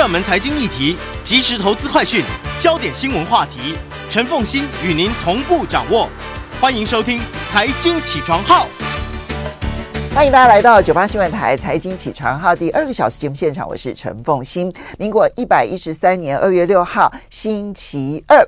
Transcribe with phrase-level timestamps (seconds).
[0.00, 2.24] 热门财经议题、即时投资快讯、
[2.58, 3.76] 焦点新闻话题，
[4.08, 6.08] 陈凤欣与您同步掌握。
[6.58, 7.18] 欢迎收听
[7.52, 8.66] 《财经起床号》。
[10.14, 14.72] 欢迎大家来到九八新闻台《财经起床号》第二个小时节目现场，我是陈凤欣。
[14.96, 18.42] 民国一百一十三年二月六号，星期二。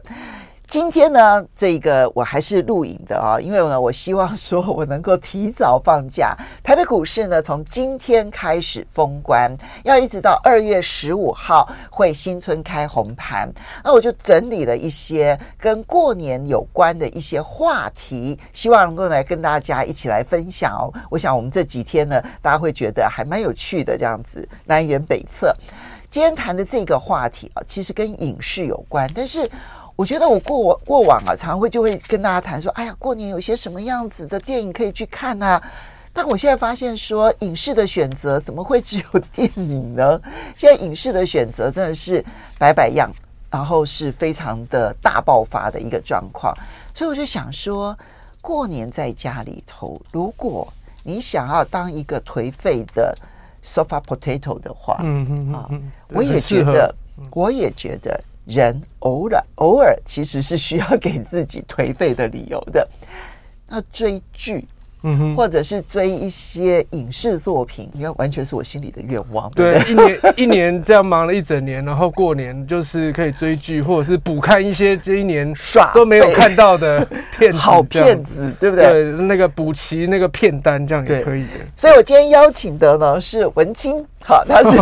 [0.73, 6.35] 今天呢，这个我还是录影的啊，因为呢，我希望说我能够提早放假。
[6.63, 13.53] 台北股市呢，从今天开始封关，要一直到二月十五号会新春开红盘。
[13.85, 20.89] 那我就整理了一些跟过年有关的一些话题，希望能够来跟大家一起来分享哦。
[21.11, 25.55] 我想我们这几天呢，大家会觉得还蛮有趣的，这样子南辕北辙。
[26.09, 29.47] 今天谈的这个话题啊，其实跟影视有关，但是。
[30.03, 35.63] 我觉得我过我过往啊，常会就会跟大家谈说，哎呀，过年有些什么样子的电影可以去看啊？
[36.13, 40.21] 但我现在发现说，影视的选择怎么会只有电影呢？
[40.59, 42.21] 现在影视的选择真的是
[42.59, 43.13] 百百样，
[43.49, 46.53] 然后是非常的大爆发的一个状况。
[46.93, 47.97] 所以我就想说，
[48.41, 50.67] 过年在家里头，如果
[51.05, 53.17] 你想要当一个颓废的
[53.65, 55.71] sofa potato 的话，嗯嗯啊，
[56.09, 56.93] 我也觉得，
[57.31, 58.21] 我也觉得。
[58.45, 62.87] 人偶尔偶尔其实是需要给自己颓废的理由的。
[63.69, 64.67] 那追剧，
[65.03, 69.51] 嗯哼，或者是追一些影视作品，你看完全是我心里的愿望。
[69.53, 77.03] 对，对，一年 一年这样忙了一整年，然后过年就是可以追剧，或者是补看一些这一年耍都没有看到的
[77.39, 78.85] 片 子，好片子，对不对？
[78.85, 81.49] 对，那个补齐那个片单，这样也可以的。
[81.77, 84.07] 所以我今天邀请的呢是文青。
[84.25, 84.81] 好，他是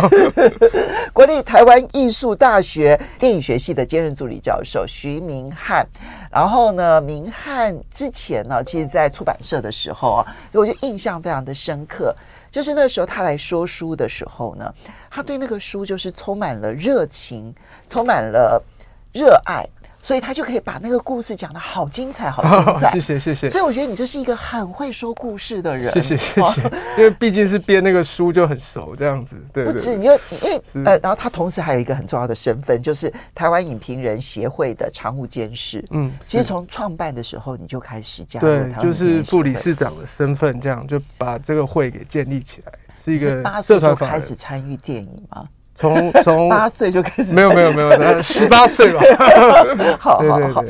[1.11, 5.85] 国立台湾艺术大学电影学系的兼任助理教授徐明翰。
[6.31, 12.15] 然后呢，明翰之前呢，其实在出版社的时候啊，我就印象非常的深刻，
[12.51, 14.73] 就是那时候他来说书的时候呢，
[15.09, 17.53] 他对那个书就是充满了热情，
[17.89, 18.63] 充满了
[19.11, 19.67] 热爱。
[20.01, 22.91] 所以他就可以把那个故事讲的好精彩，好精彩。
[22.99, 23.49] 谢谢谢谢。
[23.49, 25.93] 所以我觉得你就是一个很会说故事的人。
[25.93, 26.61] 谢谢谢谢。
[26.97, 29.35] 因为毕竟是编那个书就很熟，这样子。
[29.53, 29.65] 对。
[29.65, 35.85] 不是，因为因为呃，然后他同时还有一个很重要的身份，就是台湾影评人协会的常务监事。
[35.91, 36.11] 嗯。
[36.21, 38.47] 其实从创办的时候你就开始加入。
[38.47, 45.47] 对，就是副理事长的身份，这样就把这个会给建立起来，是一个八岁就开始参与电影吗？
[45.81, 49.01] 从 从八岁就开始，没有没有没有，十八岁吧。
[49.99, 50.63] 好好好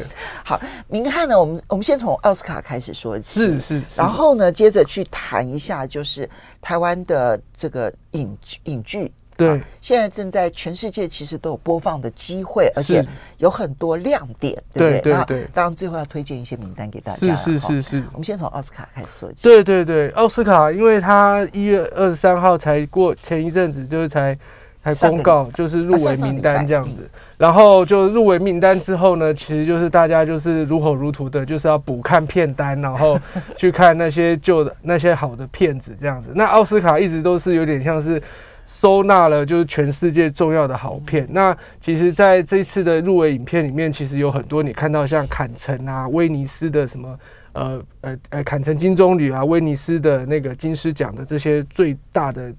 [0.44, 6.28] 好，明翰呢，我们我们先从奥斯卡开始说起，是是，然后呢，接着去谈一下，就是
[6.62, 13.06] 台湾的这个影影剧，对，现在正在全世界其实都有播放的机会，而且
[13.38, 15.14] 有很多亮点，对不对？
[15.14, 15.48] 对对。
[15.54, 18.04] 当然最后要推荐一些名单给大家，是是是是。
[18.14, 24.38] 我们先从奥斯卡开始说起，对对对，奥斯卡，因为他一月二十三号才过，前一阵子就是才。
[24.84, 33.16] 还公告就是入围名单这样子，然后就入围名单之后呢，其实就是大家就是如火如荼的，就是要补看片单，然后
[33.56, 36.31] 去看那些旧的那些好的片子这样子。
[36.34, 38.19] 那奥斯卡一直都是有点像是
[38.66, 41.28] 收纳了就是全世界重要的好片。
[41.30, 47.19] 那其实在这次的入围影片里面，其实有很多你看到像坎城啊、威尼斯的什么
[47.53, 52.51] 呃呃呃坎城金棕榈啊、威尼斯的那个金狮奖的这些最大的。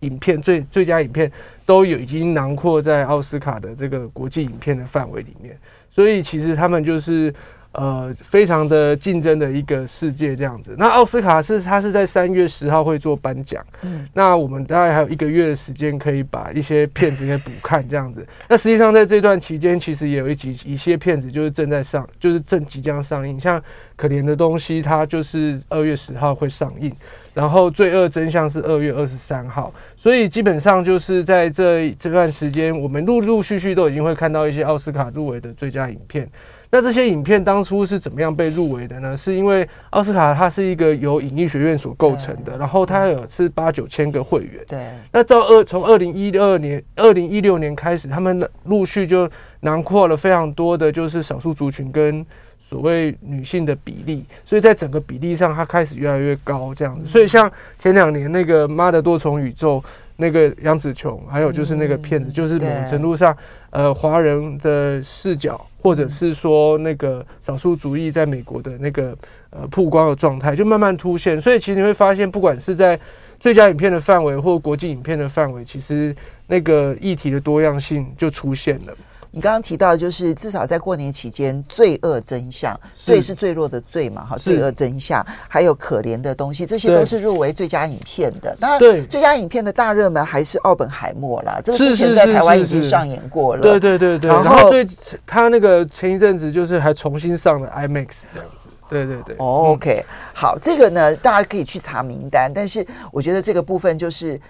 [0.00, 1.30] 影片最最佳影片
[1.66, 5.58] 都有已经囊括在奥斯卡的这个国际影片的范围里面，
[5.90, 7.34] 所以其实他们就是
[7.78, 10.74] 呃非常的竞争的一个世界这样子。
[10.76, 18.26] 那奥斯卡是它是在三月十号会做颁奖，嗯，那我们大概还有一个月的时间可以把一些片子给补看这样子。
[18.48, 23.60] 那实际上在这段期间，其实也有一集一些片子就是正在上，就是正即将上映，像
[23.96, 26.92] 《可怜的东西》，它就是二月十号会上映。
[27.34, 36.28] 然后《罪恶真相》是二月二十三号，所以基本上就是在这这段时间，我们陆陆续续都已经会看到一些奥斯卡入围的最佳影片。
[36.70, 39.16] 那这些影片当初是怎么样被入围的呢？
[39.16, 44.62] 是因为奥斯卡它是一个由影艺学院所构成的，然后它有是八九千个会员。
[44.68, 44.78] 对。
[45.12, 49.30] 那到二从二零一二年、二零一六年开始，他们陆续就
[49.60, 52.24] 囊括了非常多的就是少数族群跟
[52.58, 57.06] 所谓女性的比例，所以在整个比例上，它开始越来越高这样子。
[57.06, 59.78] 所以像前两年那个《妈的多重宇宙》。
[60.20, 63.36] 那个杨紫琼，还有就是那个片子，嗯、就是某种程度上，
[63.70, 69.16] 呃，华人的视角，或者是说那个少数主义在美国的那个
[69.50, 71.40] 呃曝光的状态，就慢慢凸显。
[71.40, 72.98] 所以其实你会发现，不管是在
[73.40, 76.14] 最佳影片的范围，或国际影片的范围，其实
[76.46, 78.96] 那个议题的多样性就出现了。
[79.30, 88.56] 你刚刚提到，就是至少在过年期间，罪恶真相，罪是最弱的罪嘛，哈，罪恶真相，还有可怜的东西，这些都是入围最佳影片的。
[88.58, 93.62] 那最佳影片的大热门还是奥本海默啦，这个之前在台湾已经上演过了。
[93.62, 94.30] 对对对对。
[94.30, 94.86] 然后最
[95.26, 98.68] 他那个前一阵子就是还重新上了 IMAX 这样子。
[98.88, 99.36] 对对对。
[99.36, 104.40] OK，好，这个呢大家可以去查名单，但是我觉得这个部分就是。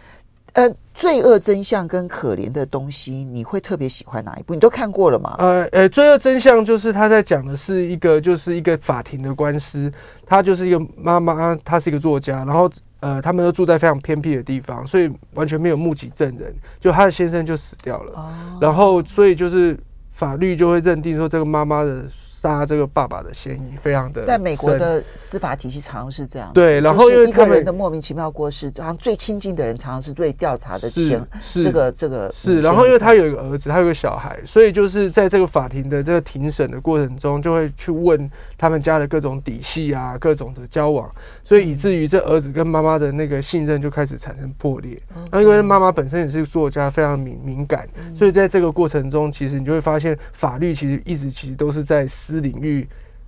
[0.54, 4.54] 呃，罪恶真相跟可怜的东西，你会特别喜欢哪一部？
[4.54, 5.36] 你都看过了吗？
[5.38, 9.92] 呃呃，罪恶真相就是他在讲的是一个，就是一个法庭的官司，
[10.26, 12.68] 他就是一个妈妈，她是一个作家，然后
[13.00, 19.78] 呃，他们都住在非常偏僻的地方，所以完全没有目击证人，就他的先生就死掉了，哦、然后所以就是
[20.12, 22.04] 法律就会认定说这个妈妈的。
[22.40, 26.52] 杀这个爸爸的嫌疑非常的，在美国的司法体系常常是这样。
[26.54, 32.60] 对，然后因为一个人的莫名其妙过世，好像最亲近的人常常是对调查的这个这个是。
[32.60, 41.10] 然后因为他有一个儿子，他有个小孩，所以就是在这个法庭的这个庭审的过程中，就会去问他们家的各种底细啊，各种的交往，
[41.42, 44.94] 所以以至于这儿子跟妈妈的那个信任就开始产生破裂。
[45.30, 52.06] 那因为妈妈本身也是作家，非常敏敏感，所以在这个过程中，其实你就会发现法律其实一直其实都是在。
[52.18, 52.84] 私领域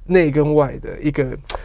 [0.07, 1.25] 内跟外的一个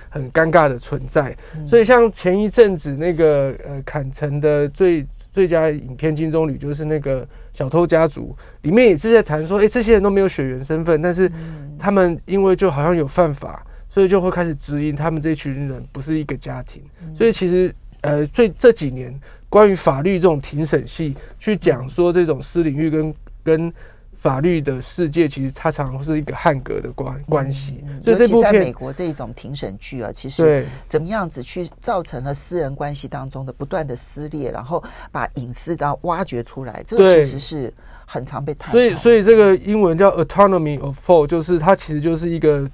[0.10, 1.36] 很尴尬的存在，
[1.66, 11.32] 所以像前一阵子那个呃坎城的最最佳影片金棕榈，就是那个小偷家族里面也是在谈说，哎，这些人都没有血缘身份，但是
[11.78, 16.84] 他们因为就好像有犯法，所以就会开始质疑他们这群人不是一个家庭。
[17.16, 19.14] 所以其实呃，最这几年
[19.50, 23.14] 关于法律这种庭审戏去讲说这种私领域跟
[23.44, 23.74] 跟。
[24.18, 37.72] 法律的世界其实它常常是一个汉格的关关系，所以这部片在美国这种庭审剧啊，其实怎么样子去造成了私人关系当中的不断的撕裂，然后把隐私到挖掘出来，这个其实是
[38.06, 38.72] 很常被谈。
[38.72, 42.70] 所以，所以这个英文叫 autonomy of fault，就是它其实就是一个。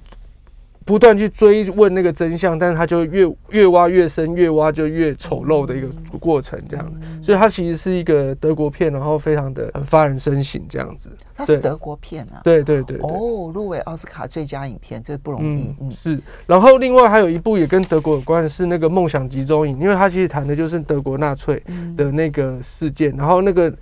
[0.84, 5.86] 不断去追问那个真相，但是它就越越挖越深，越挖就越丑陋的一个
[6.18, 6.92] 过程，这样。
[7.22, 11.08] 所以它其实是一个德国片，然后非常的很发人深省这样子。
[11.36, 12.42] 它是德国片啊？
[12.42, 13.08] 对对对，对。
[13.08, 15.72] 哦，入围奥斯卡最佳影片，这不容易。
[15.80, 16.18] 嗯，是。
[16.48, 21.62] 然后另外还有一部也跟德国有关的是那个《梦想集中营》，因为它其实谈的就是德国纳粹
[21.96, 23.14] 的那个事件。
[23.16, 23.72] 然后那个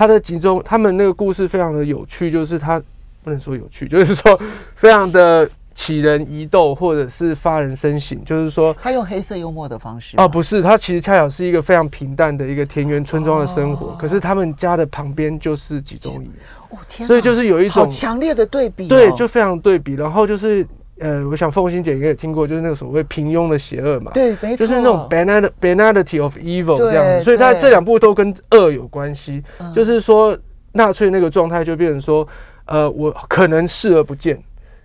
[0.00, 2.80] 他的集中，他们那个故事非常的有趣，就是他
[3.22, 4.40] 不能说有趣， 就是说
[4.76, 5.46] 非常的。
[5.72, 16.30] 起人疑窦，或者是发人深省，就是说，他用黑色幽默的方式哦，不是，他其实恰巧是一个非常平淡的一个田园村庄的生活，哦、可是他们家的旁边就是集中营，
[16.68, 19.94] 哦天，所以就是有一种强烈的对比、哦，对，就非常对比。
[19.94, 20.66] 然后就是
[21.00, 27.24] 呃，我想凤心姐应该也听过，就是那个所谓平庸的邪恶嘛，对，没错，就是那种 banal banality of evil 这样子。
[27.24, 29.42] 所以他这两部都跟恶有关系，
[29.74, 30.38] 就是说
[30.72, 32.26] 纳粹那个状态就变成说，
[32.66, 34.40] 呃，我可能视而不见。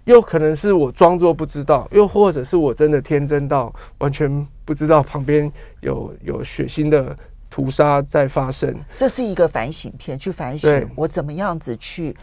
[0.06, 7.18] 又可能是我装作不知道，又或者是我真的天真到完全不知道旁边有有血腥的
[7.50, 8.72] 屠杀在发生。
[8.96, 12.16] 这是一个反省片，去反省我怎么样子去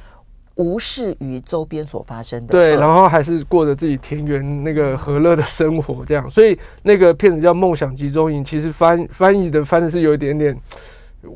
[0.56, 2.52] 无视于周边所发生的。
[2.52, 6.30] 对，然后还是过着自己田园那个和乐的生活，这样。
[6.30, 10.56] 所以那个片子叫《梦想集中营》，其实翻翻译的翻的是有一点点。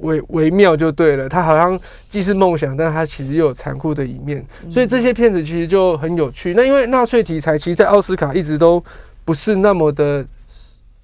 [0.01, 1.79] 微微妙就对了，它好像
[2.11, 6.55] 既是梦想，但它其实又有残酷的一面，所以这些片子其实就很有趣。
[6.55, 8.83] 那因为纳粹题材，其实，在奥斯卡一直都
[9.25, 10.27] 不是那么的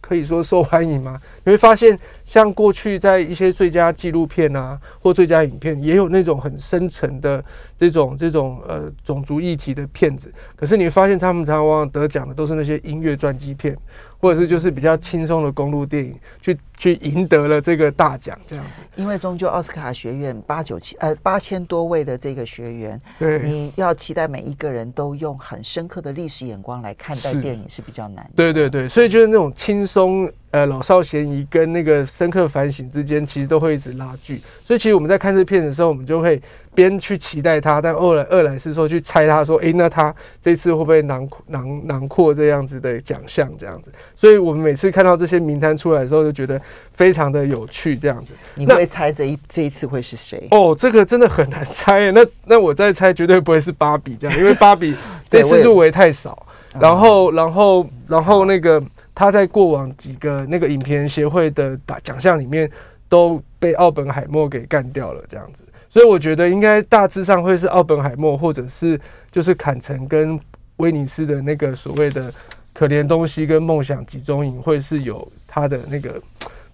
[0.03, 1.19] 可以说受欢迎吗。
[1.45, 7.43] 你会发现，像过去在一些最佳纪录片啊，或最佳影片，也有那种很深层的
[7.79, 10.31] 这种这种呃种族议题的片子。
[10.55, 13.75] 可是你会发现，他们常常往往得奖的都是那些音乐传记片。
[14.23, 18.81] 或者是就是比较轻松的公路电影，去去赢得了这个大奖，这样子。
[18.95, 28.31] 因为终究奥斯卡学院八九千呃八千多位的这个学员，对，你要期待每一个人都用很深刻的历史眼光来看待电影是比较难的。
[28.37, 34.41] 对对对，所以就是那种轻松呃老少咸宜跟那个深刻反省之间，其实都会一直拉锯。
[34.65, 36.41] 所以其实我们在看这片的时候，我们就会
[36.75, 43.93] 边去期待他，但二来二来是说去猜他说，诶，那他这次会不会囊囊囊括这样子的奖项这样子？
[44.15, 46.61] 所以我们每次看到这些名单出来的时候，就觉得
[46.93, 48.35] 非常的有趣这样子。
[48.55, 50.47] 你会猜这一这一次会是谁？
[50.51, 52.11] 哦，这个真的很难猜。
[52.13, 54.95] 那那我再猜，绝对不会是芭比这样，因为芭比
[55.31, 56.47] 这次入围太少。
[56.81, 58.83] 然后，然后，然后那个
[59.23, 62.69] 他在过往几个那个影片协会的奖项里面
[63.09, 65.63] 都被奥本海默给干掉了，这样子。
[65.89, 69.01] 所以我觉得应该大致上会是奥本海默，或者是
[69.31, 70.37] 就是坎城跟
[70.79, 72.35] 威尼斯的那个所谓的
[72.73, 76.21] 可怜东西跟梦想集中营会是有他的那个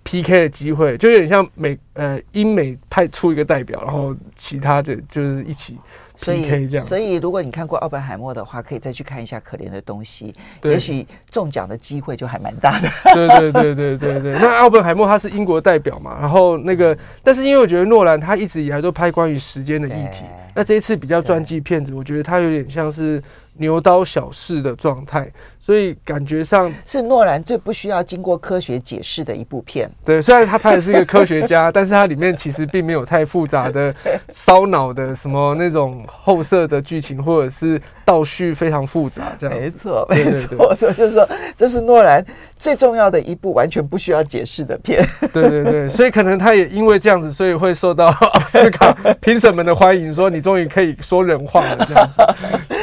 [0.04, 5.76] PK 的机会，就有点像美呃英美派出一个代表，然后其他的就是一起。
[6.20, 10.34] 所以，所以如果你看过奥本海默的话，可以再去看一下《可怜的东西》，
[10.68, 12.88] 也许中奖的机会就还蛮大的。
[13.14, 14.32] 对对对对对对。
[14.32, 23.22] 那奥本海默他是英国代表嘛，然后那个，但是因为我觉得诺兰他一直以来都拍关于时间的议题，那这一次比较传记片子，我觉得他有点像是
[23.58, 25.30] 牛刀小试的状态。
[25.68, 29.86] 所以感觉上是诺兰最不需要经过科学解释的一部片。
[30.02, 33.94] 对，虽然他拍的是一个科学家， 但是它里面其实并没有太复杂的
[34.30, 39.54] 烧脑的什么那种后设的剧情，或者是倒叙非常复杂这样。
[39.54, 42.24] 没错，没错，所以就是说这是诺兰
[42.56, 45.04] 最重要的一部完全不需要解释的片。
[45.34, 52.22] 对对对，所以可能他也因为这样子，所以会受到 奥斯卡评审们的欢迎，说你终于可以说人话了这样子。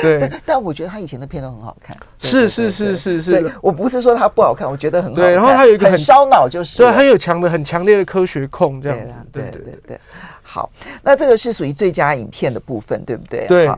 [0.04, 1.98] 对，但，但我觉得他以前的片都很好看。
[2.26, 5.26] 是是是是是，我不是说它不好看，我觉得很好看。
[5.26, 9.16] 对，然后它有一个很烧脑，就是对，他有强的很强烈的科学控这样子。
[9.32, 10.00] 对对对对，
[10.42, 10.70] 好，
[11.04, 13.46] 那这个是属于最佳影片的部分，对不对？
[13.48, 13.70] 对。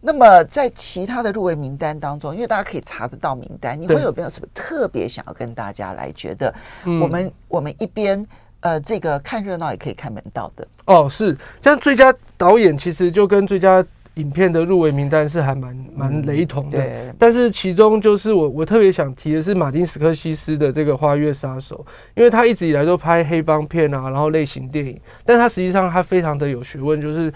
[0.00, 6.52] 那么在其他的入围名单当中，因为大家可以查得到名单，你会有没有什么特别想要跟大家来觉得？
[6.84, 8.26] 我们我们一边
[8.60, 10.66] 呃，这个看热闹也可以看门道的。
[10.86, 13.84] 哦，是，像最佳导演其实就跟最佳。
[14.16, 21.82] 影片的入围名单是还蛮蛮雷同的，但是其中就是我我特别想提的是马丁·斯科西斯的这个《花月杀手》，
[22.14, 27.32] 因为他一直以来都拍黑帮片啊，然后类型电影，但他实际上他非常的有学问，就是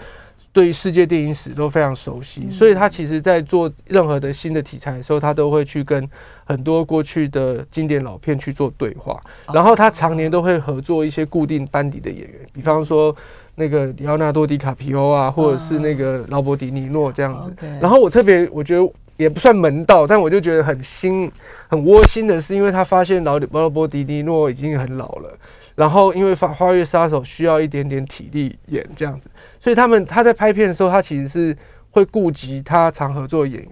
[0.53, 6.07] 对于世界电影史都非常熟悉，所以他其实在做任何的新的题材的时候，他都会去跟
[6.45, 9.19] 很多过去的经典老片去做对话，
[9.51, 13.15] 然后他常年都会合作一些固定班底的演员，比方说。
[13.59, 17.51] 那个里奥纳多·迪卡皮欧啊，或者是那个劳勃·迪尼诺这样子。
[17.81, 18.87] 然后我特别，我觉得
[19.17, 21.31] 也不算门道，但我就觉得很心
[21.67, 25.35] 很窝心的是，因为他发现劳劳勃·迪尼诺已经很老了，
[25.73, 29.27] 然后因为《花花月杀手》需要一点点体力演这样子，
[29.59, 31.57] 所以他们他在拍片的时候，他其实是
[31.89, 33.71] 会顾及他常合作的演员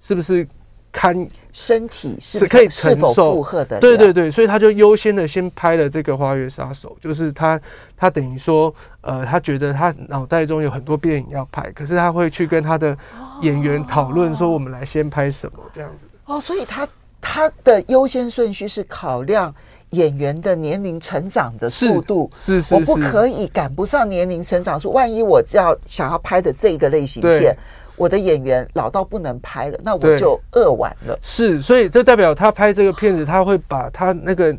[0.00, 0.48] 是不是。
[0.96, 7.60] 看身体是可以承受负荷的，对对对，所以他就优先的先拍了这个《花月杀手》，就是他
[7.94, 12.96] 他等于说，呃，他觉得他脑袋中有很多电影要拍，可是他会去跟他的
[13.42, 16.06] 演员讨论说，我们来先拍什么这样子。
[16.24, 16.88] 哦，所以他
[17.20, 19.54] 他的优先顺序是考量
[19.90, 27.54] 演员的年龄成长的速度，是是，我不可以赶不上年龄成长，说万一我要想要拍的这个类型片。
[27.96, 31.18] 我的演员老到不能拍了，那我就饿完了。
[31.22, 34.54] 是，所以这代表他拍这个片子，他会把他那个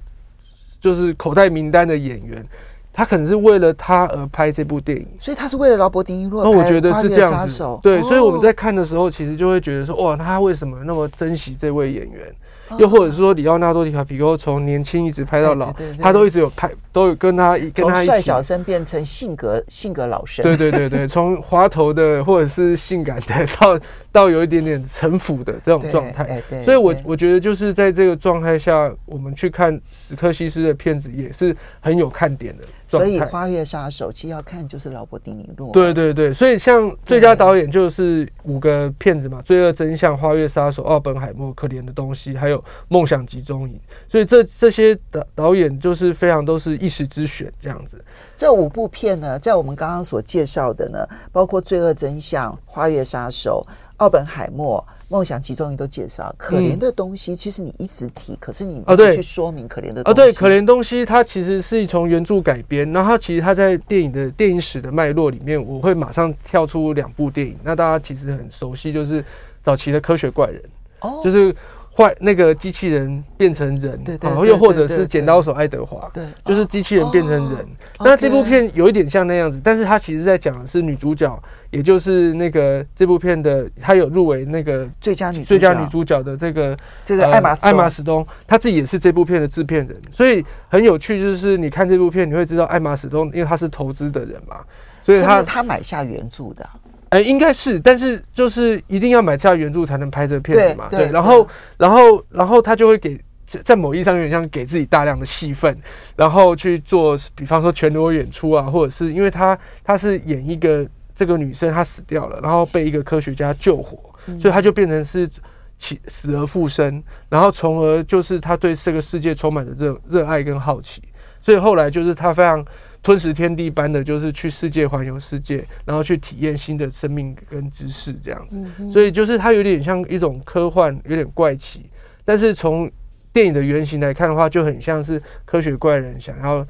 [0.80, 2.46] 就是口袋名单的演员，
[2.92, 5.08] 他可能是为了他而拍这部电影。
[5.20, 6.44] 所以他是为了劳勃·迪尼洛。
[6.44, 7.80] 那我觉得是这样子。
[7.84, 12.36] 对，所以我们在看的时候，其实就会觉得说，哇，他为什么那么珍惜这位演员？
[12.78, 17.82] 又或者是说，里奥纳多·迪卡皮欧从年轻一直拍到老，他都一直有拍，都有跟他跟他一起。
[17.82, 20.44] 从帅小生变成性格性格老生。
[20.44, 23.80] 对对对对，从滑头的或者是性感的 到
[24.12, 26.42] 到有一点点城府的这种状态。
[26.64, 32.64] 所以我我觉得就是在这个状态下，我们去看史克西斯的片子也是很有看点的。
[32.90, 35.74] 所以《花月杀手》其实要看就是劳勃·迪尼洛。
[35.74, 43.76] 对对对，所以像最佳导演就是五个片子嘛，《罪恶真相》、《花月杀手》、《奥本海默》、《可怜的东西》，还有《梦想集中营》。
[44.10, 48.02] 所以这这些导导演就是非常都是一时之选这样子。
[48.38, 54.84] 这五部片呢，在我们刚刚所介绍的呢，包括《罪恶真相》、《花月杀手》、《奥本海默》。
[55.10, 60.12] 梦想集中营都介绍可怜的东西，其实你一直提，可是你没有去说明可怜的东西。
[60.12, 67.56] 哦，对，可怜东西它其实是从原著改编，然后它其实它在电影的电影史的脉络里面，我会马上跳出两部电影。
[67.64, 69.24] 那大家其实很熟悉，就是
[69.64, 70.62] 早期的科学怪人，
[71.00, 71.56] 哦，就是。
[71.98, 77.68] 坏那个机器人变成人，对对，又或者是剪刀手爱德华，对，就是机器人变成人。
[78.00, 94.58] 那这部片有一点像那样子，但是它其实在讲的是女主角，也就是那个这部片的，她有入围那个最佳女最佳女主角的这个这个艾玛艾玛史东，她自己也是这部片的制片人，所以很有趣，就是你看这部片，你会知道艾玛史东，因为他是投资的人嘛，
[95.02, 96.70] 所以他他买下原著的。
[97.10, 100.88] 哎、欸，应该是，但是就是一定要买下原著才能拍这片子嘛。
[100.90, 101.48] 对，对，然后，
[101.78, 105.78] 然后，然后他就会给在某意义上有点像给自己大量的戏份，
[106.16, 110.86] 然后去做，比方说全裸演出啊，或者是因为他他是演一个
[111.16, 113.98] 这个女生她死掉了，然后被一个科学家救活，
[114.38, 115.30] 所以他就变成是
[115.78, 121.02] 起死而复生，然后从而就是他对这个世界充满着热热爱跟好奇，
[121.40, 122.66] 所以后来就是他非常。
[123.08, 128.62] 吞食天地般的，就是去世界环游世界，然后去体验新的生命跟知识这样子。
[128.92, 131.90] 所以就是它有点像一种科幻，有点怪奇。
[132.26, 132.92] 但是从
[133.32, 136.68] 电影的原型来看的话，就很像是科学怪人想要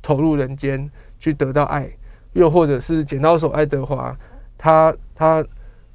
[0.00, 1.90] 投入人间去得到爱，
[2.34, 4.16] 又或者是剪刀手爱德华，
[4.56, 5.44] 他他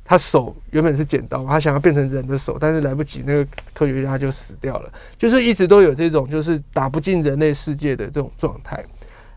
[0.04, 4.92] 他手原本是剪刀，他想要变成人的手，但是来不及，那个科学家就死掉了。
[5.18, 8.84] 就是一直都有这种就是打不进人类世界的这种状态。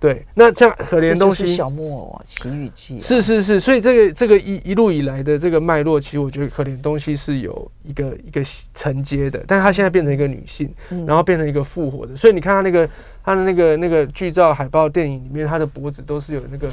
[0.00, 8.40] 对，那这样可怜东西，小木偶奇遇记，是是是，所以这个这个一一路以来的这个脉络，其实我觉得可怜东西是有一个一个
[8.72, 10.72] 承接的，但是他现在变成一个女性，
[11.06, 12.88] 然后变成一个复活的，所以你看他那个
[13.22, 16.70] 他的那个那个剧照海报电影里面，他的脖子都是有那个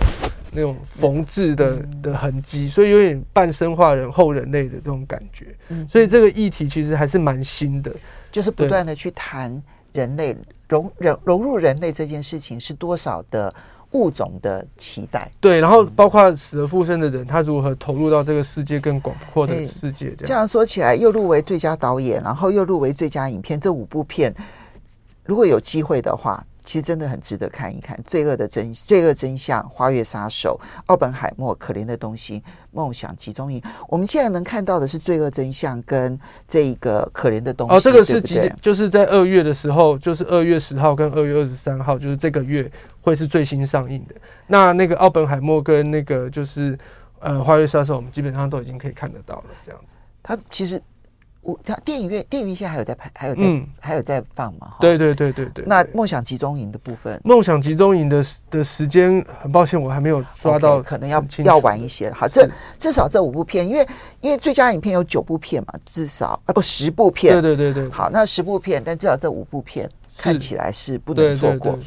[0.53, 5.48] 那种缝制的的痕迹，所以有点半生化人后人类的这种感觉，
[5.89, 7.93] 所以这个议题其实还是蛮新的，
[8.31, 10.34] 就是不断的去谈人类。
[10.67, 13.53] 融融融入人类这件事情是多少的
[13.91, 15.31] 物种的期待？
[15.39, 20.25] 对，然后包括死而复生的人，他如何投入到这个世界更广阔的世界这样？
[20.25, 24.33] 这样说起来，又入围最佳导演，然后又入围最佳影片，这五部片，
[25.24, 26.45] 如果有机会的话。
[26.67, 33.62] 其实真的很值得看一看，《罪恶的真罪恶真相》、《花月杀手》、《奥本海默》、《可怜的东西》、《梦想集中营》。
[33.88, 37.75] 我们现在能看到的是《罪恶真相》跟这个《可怜的东西》。
[37.77, 38.38] 哦，这个是几？
[38.62, 42.69] 就是在二月的时候，就是二月十号跟二月二十三号，就是这个月
[43.00, 44.15] 会是最新上映的。
[44.47, 46.77] 那那个《奥本海默》跟那个就是
[47.21, 49.45] 呃《花月杀手》，我们基本上都已经可以看得到了。
[49.65, 50.81] 这样子，它其实。
[51.47, 54.73] 我他电影院电影院现在还有在拍，还有在、嗯、还有在放嘛？
[54.81, 55.63] 对对对对对。
[55.65, 62.12] 那梦想集中营的部分，梦想集中营的的时间，很抱歉我还没有抓到，okay, 可能要要晚一些。
[62.12, 62.45] 好，这
[62.77, 63.88] 至少这五部片，因为
[64.19, 67.33] 因为最佳影片有九部片嘛，至少啊不十部片。
[67.33, 67.89] 对对对对。
[67.91, 71.79] 好，那十部片，但至少这五部片看起来是不能错过。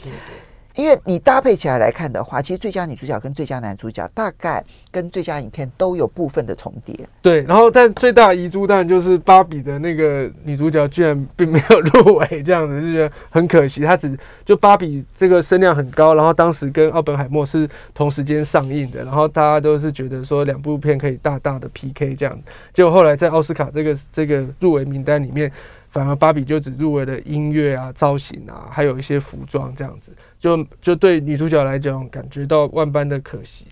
[0.77, 6.97] 因为你搭配起来来看的话，其实最佳女主角跟最佳男主角大概跟最佳影片都有部分的重叠。
[7.21, 13.83] 对，然后但最大遗珠当然就是芭比的那个女主角居然并没有入围，这样子就觉得很可惜。
[13.83, 22.39] 她只就芭比这个声量很高，然后当时跟奥本海默是同时间上映的，然后大家都是觉得说两部片可以大大的 PK 这样，
[22.73, 25.51] 结果后来在奥斯卡这个这个入围名单里面。
[25.93, 33.66] 反而芭比就只入围了音乐啊、造型啊，还有一些服装这样子，就就对女主角来讲感觉到万般的可惜，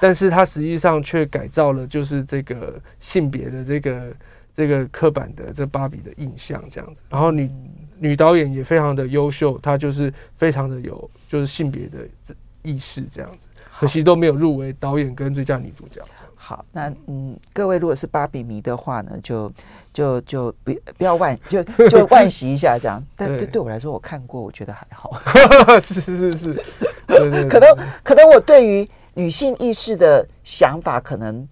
[0.00, 4.12] 但是她实际上却改造了就是这个性别的这个
[4.52, 7.50] 这个刻板的这芭比的印象这样子，然后女
[7.98, 13.46] 女导演也非常的优秀，她就是非常的有就是性别的意识这样子，
[13.78, 16.00] 可惜都没有入围导演跟最佳女主角。
[16.46, 19.50] 好，那嗯，各位如果是芭比迷的话呢，就
[19.94, 23.02] 就就不不要万，就就 万喜一下这样。
[23.16, 25.18] 但对对我来说，我看过，我觉得还好。
[25.80, 26.52] 是是是，
[27.48, 31.48] 可能可能我对于女性意识的想法可能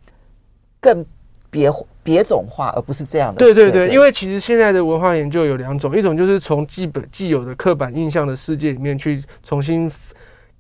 [0.79, 1.03] 更
[1.49, 3.39] 别别种化，而不是这样的。
[3.39, 9.91] 对对对，因为其实现在的文化研究有两种，一种就是从基本既有的刻板印象的世界里面去重新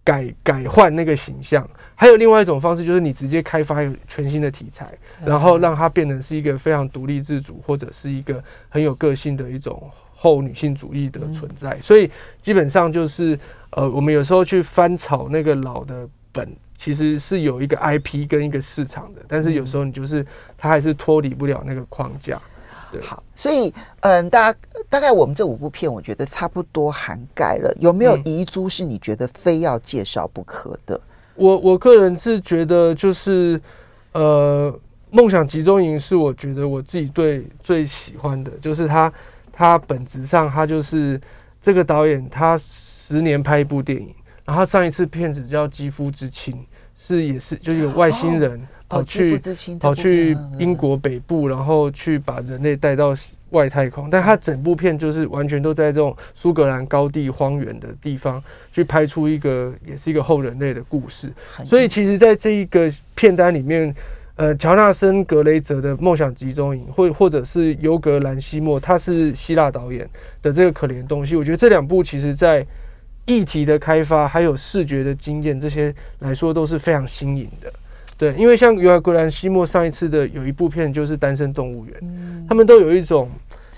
[0.02, 1.68] 改改换那个形象。
[1.94, 3.76] 还有另外一种方式，就是你直接开发
[4.08, 4.92] 全新的题材，
[5.24, 11.78] 然后让它变成是一个非常独立自主，或者是一个很有个性的一种后女性主义的存在。
[11.80, 13.38] 所以基本上就是，
[13.70, 20.26] 呃，我们有时候去翻炒那个老的本，其实是有一个 IP 跟一个市场的，但是有时候你就是
[20.58, 22.40] 它还是脱离不了那个框架。
[23.00, 24.58] 好，所以嗯，大家
[24.90, 27.72] 大概我们这五部片，我觉得差不多涵盖了。
[27.80, 31.00] 有没有遗珠是你觉得非要介绍不可的？
[31.42, 33.60] 我我个人是觉得，就是，
[34.12, 34.72] 呃，
[35.10, 39.12] 梦想集中营是我觉得我自己对最喜欢的，就是它
[39.52, 41.20] 它本质上它就是
[41.60, 46.54] 这个导演，他十年拍一部电影，然后上一次片子叫《肌肤之亲》，
[46.94, 48.60] 是也是就是有外星人
[48.92, 49.38] 跑去、
[49.80, 53.14] 跑去英国北部，然后去把人类带到
[53.50, 61.32] 外太空，但他整部片就是完全都在这种苏格兰高地荒原的地方去拍出一个也是一个后人类的故事。
[61.64, 63.94] 所以其实在这一个片单里面。
[64.34, 70.08] 呃，乔纳森·格雷泽的《梦想集中营》，或或者是尤格兰西莫，他是希腊导演
[70.40, 72.66] 的这个可怜东西，我觉得这两部其实在
[73.26, 77.70] 议题的开发还有视觉的经验这些来说都是非常新颖的。
[78.22, 81.94] 对，因为像尤格兰西莫上一次的有一部片就是《单身动物园》，
[82.48, 83.28] 他们都有一种。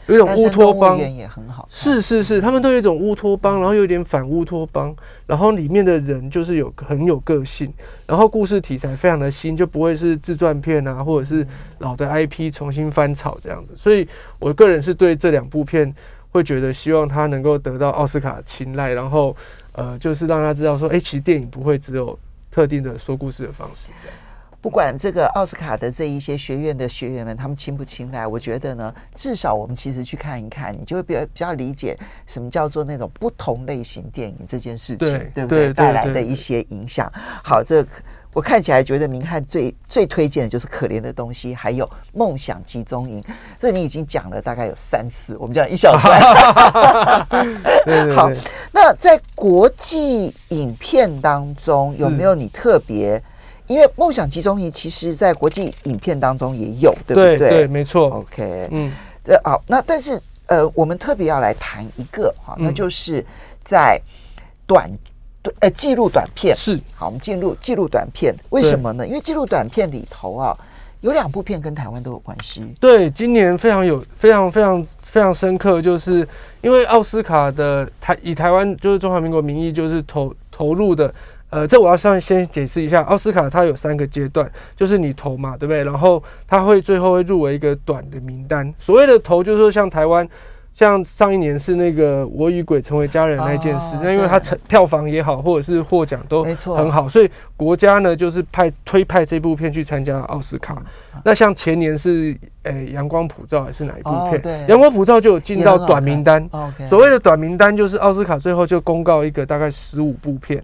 [0.06, 4.94] 有一种乌托邦也很好，是是是，他们都有一种乌托邦，然后有点反乌托邦，
[5.26, 7.72] 然后里面的人就是有很有个性，
[8.06, 11.46] 然后故事题材非常的新，就不会是自传片啊，或者是
[11.78, 13.72] 老的 IP 重新翻炒这样子。
[13.78, 14.06] 所以
[14.38, 15.90] 我个人是对这两部片
[16.28, 19.34] 会觉得希望他能够得到奥斯卡青睐，然后
[19.72, 22.18] 呃，就是让他知道说，哎，其实电影不会只有
[22.50, 24.23] 特定的说故事的方式这样子。
[24.64, 31.94] 不管这个奥斯卡的这一些学院的学员们，他们青不青睐，我觉得呢，至少我们其实去看一看，你就会比较比较理解
[32.26, 35.70] 什么叫做那种不同类型电影这件事情，对，对不对？
[35.74, 37.12] 带来的一些影响。
[37.14, 37.84] 好，这
[38.32, 43.20] 我看起来觉得明翰最最推荐的就是《可怜的东西》，还有《梦想集中营》。
[43.58, 47.26] 这你已经讲了大概有三次，我们讲一小段。
[48.16, 48.30] 好，
[48.72, 53.22] 那在国际影片当中，有没有你特别？
[53.66, 57.38] 因为梦想集中营，其实在国际影片当中也有，对不对？
[57.38, 58.10] 对，对，没错。
[58.10, 58.92] OK，嗯，
[59.24, 63.24] 这好，那但是呃，我们特别要来谈一个哈，那就是
[63.62, 63.98] 在
[64.66, 64.90] 短
[65.60, 69.06] 呃记录短片是好，我们进入记录短片，为什么呢？
[69.06, 70.54] 因为记录短片里头啊，
[71.00, 72.62] 有两部片跟台湾都有关系。
[72.78, 76.28] 对，今年非常有非常非常非常深刻，就是
[76.60, 81.12] 因为奥斯卡的台以台湾就是中华民国名义就是投投入的。
[81.54, 85.84] 呃，这我要上先解释一下，奥斯卡它有三个阶段，就是你投嘛，对不对？
[85.84, 88.74] 然后它会最后会入围一个短的名单。
[88.76, 90.28] 所谓的投，就是说像台湾，
[90.72, 100.74] 像上一年是那个《我与鬼成为家人》那件事，那、哦、因为它成票房也好，或者是获奖都很好，所以国家呢就是派推派这部片去参加奥斯卡。
[101.14, 104.40] 嗯、那像前年是诶《阳光普照》还是哪一部片？
[104.42, 106.44] 哦、阳光普照就有进到短名单。
[106.90, 110.60] 所谓的短名单就是奥斯卡最后就公告一个大概十五部片。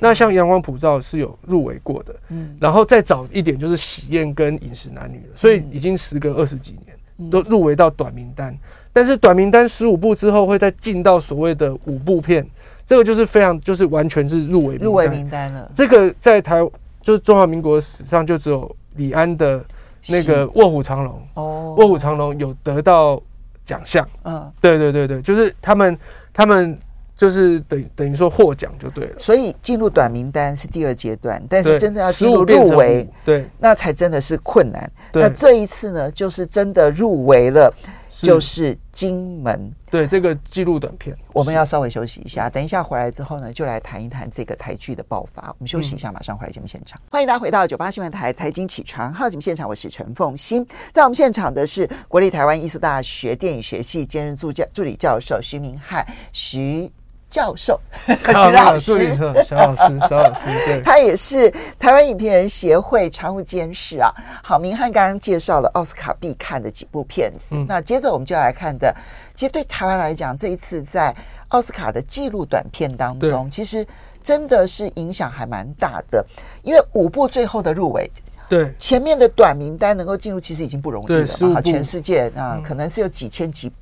[0.00, 8.56] 那像阳光普照是有入围过的，嗯，然后再早一点就是喜宴跟饮食男女了，所以已经时隔二十几年都入围到短名单，
[8.92, 12.46] 但是短名单十五部之后会再进到所谓的五部片，
[12.86, 15.70] 这个就是非常就是完全是入围入围名单了。
[15.74, 16.56] 这个在台
[17.00, 19.64] 就是中华民国史上就只有李安的
[20.08, 23.20] 那个卧虎藏龙哦，卧虎藏龙有得到
[23.64, 25.98] 奖项，嗯，对对对对，就是他们
[26.32, 26.78] 他们。
[27.16, 34.90] 就是等等于说获奖就对了，所以进入短名单是第二阶段，但是真的要进入入围，对，那才真的是困难。
[35.12, 37.72] 那这一次呢，就是真的入围了，
[38.10, 39.72] 就是《金门》。
[39.92, 45.42] 对，这个纪录短片，我们要稍微休息一下，等一下回来之后呢，就来谈一谈这个台剧的爆发。
[45.50, 47.00] 我们休息一下，马上回来节目现场。
[47.12, 56.90] 欢迎大家回到九八新闻台财经起床号节目现场，我是陈凤欣，在我们现场的是国立台湾艺术大学电影学系兼任助教助理教授徐明翰徐。
[57.34, 64.08] 教授， 徐老师，小老师，小老师，对， 他也是台湾影评人协会常务监事啊。
[64.40, 68.94] 好，明翰刚刚介绍了奥斯卡必看的几部片子，嗯、那接着我们就要来看的，
[69.34, 71.12] 其实对台湾来讲，这一次在
[71.48, 73.84] 奥斯卡的纪录短片当中，其实
[74.22, 76.24] 真的是影响还蛮大的，
[76.62, 78.08] 因为五部最后的入围，
[78.48, 78.72] 对。
[78.78, 81.60] 前面的短名单能够进入，其实已经不容易了嘛。
[81.60, 83.72] 全世界啊，可能是有几千几。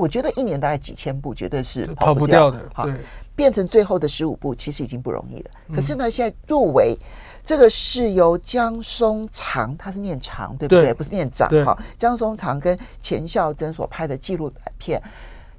[0.00, 2.58] 我觉得一年大概几千部，绝对是跑不掉的。
[2.72, 2.88] 好，
[3.36, 5.50] 变成最后的十五部，其实已经不容易了。
[5.74, 6.98] 可是呢，现在入围
[7.44, 10.94] 这个是由江松长，他是念长，对不对？
[10.94, 11.50] 不是念长。
[11.66, 15.02] 哈，江松长跟钱孝珍所拍的纪录片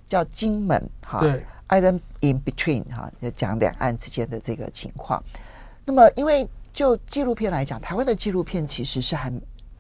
[0.07, 1.21] 叫《金门》哈，
[1.69, 5.23] 《Island in Between》哈，要讲两岸之间的这个情况。
[5.85, 9.31] 那么，因为就纪录片来讲，台湾的纪录片其实是还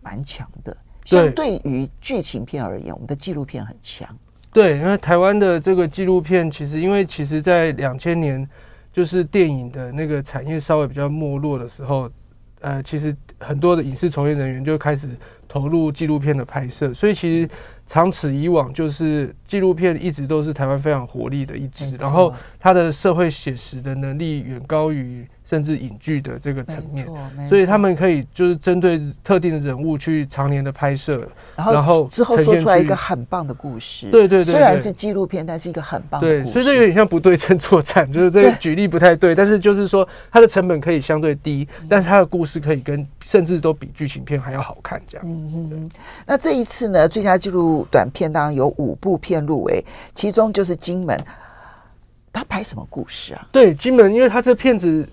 [0.01, 4.07] 蛮强的，相对于剧情片而言，我们的纪录片很强。
[4.53, 8.47] 对，因为台湾的这个纪录片，其实因为其实，在两千年，
[8.91, 12.09] 就是电影的那个产业稍微比较没落的时候，
[12.59, 15.09] 呃，其实很多的影视从业人员就开始
[15.47, 17.49] 投入纪录片的拍摄，所以其实，
[17.85, 27.05] 长此以往，就是纪录片一直都是台湾非常活力的一支，然后它的社会写实的能力远高于甚至影剧的这个层面，
[27.49, 34.09] 所以他们可以就是针对特定的人物去常年的拍摄，然后之后做出来一个很棒的故事。
[34.09, 36.43] 对对对，虽然是纪录片，但是一个很棒的故事。
[36.45, 45.45] 对，所以这有点像不对称作战， 就是这个举例不太对，但是就是说它的成本可以相对低，但是它的故事可以跟甚至都比剧情片还要好看这样子。
[46.25, 49.83] 那这一次呢，最佳纪录短片当中有五部片入围，
[50.13, 51.17] 其中就是《金门》，
[52.31, 53.45] 他拍什么故事啊？
[53.51, 55.05] 对，《金门》，因为他这片子。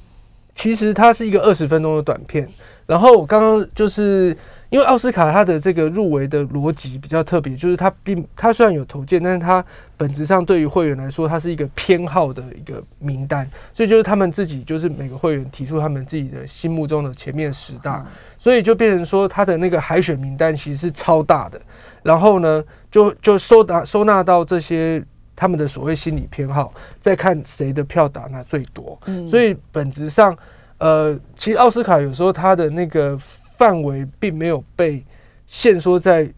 [0.59, 2.49] 其实它是一个二十分钟的短片，
[2.85, 4.37] 然后刚刚就是
[4.71, 9.65] 因为奥斯卡它的这个入围的逻辑比较特别，就是它并它虽然有投件，但是它
[9.97, 18.05] 本质上对于会员来说，它是一个偏好的一个名单，所以就是他们自己就是每个会员提出他们自己的心目中的前面十大，
[18.37, 21.61] 所以就变成说他的那个海选名单其实是超大的，
[22.03, 25.01] 然后呢就就收纳收纳到这些。
[25.41, 30.37] 他们的所谓心理偏好，再看谁的票打那最多，嗯，所以本质上，
[30.79, 33.17] 呃，其实奥斯卡有时候他的那个
[33.57, 35.05] 范围并没有被
[35.47, 36.29] 限缩在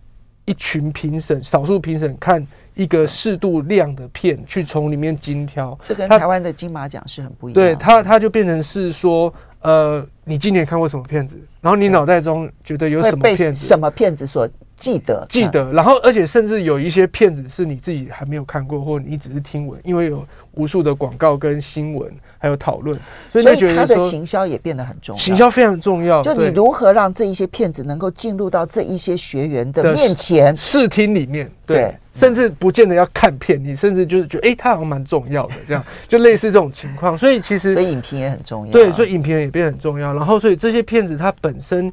[0.45, 7.55] 一群评审、少数评审看一个适度量的片去从里面精挑，这跟台湾的金马奖是很不一样。
[7.55, 7.75] 的。
[7.75, 9.33] 对他，他就变成是说，
[9.63, 11.37] 呃，你今年看过什么片子？
[11.61, 13.67] 然后你脑袋中觉得有什么片子？
[13.67, 14.49] 什么片子所？
[14.77, 25.21] 记得记得，然后而且甚至有一些片子是你自己还没有看过，或你只是听闻，因为有无数的广告跟新闻还有讨论，所以你觉得它的行销也变得很重要。
[25.21, 37.19] 行销非常重要，就你如何让这一些片子能够进入到这一些学员的面前视听里面，对，甚至不见得要看片，你甚至就是觉得哎，它好像蛮重要的，这样就类似这种情况。
[37.19, 40.15] 所以其实所以影评也很重要，对，所以影评也变得很重要。
[40.15, 41.91] 然然后所以这些片子它本身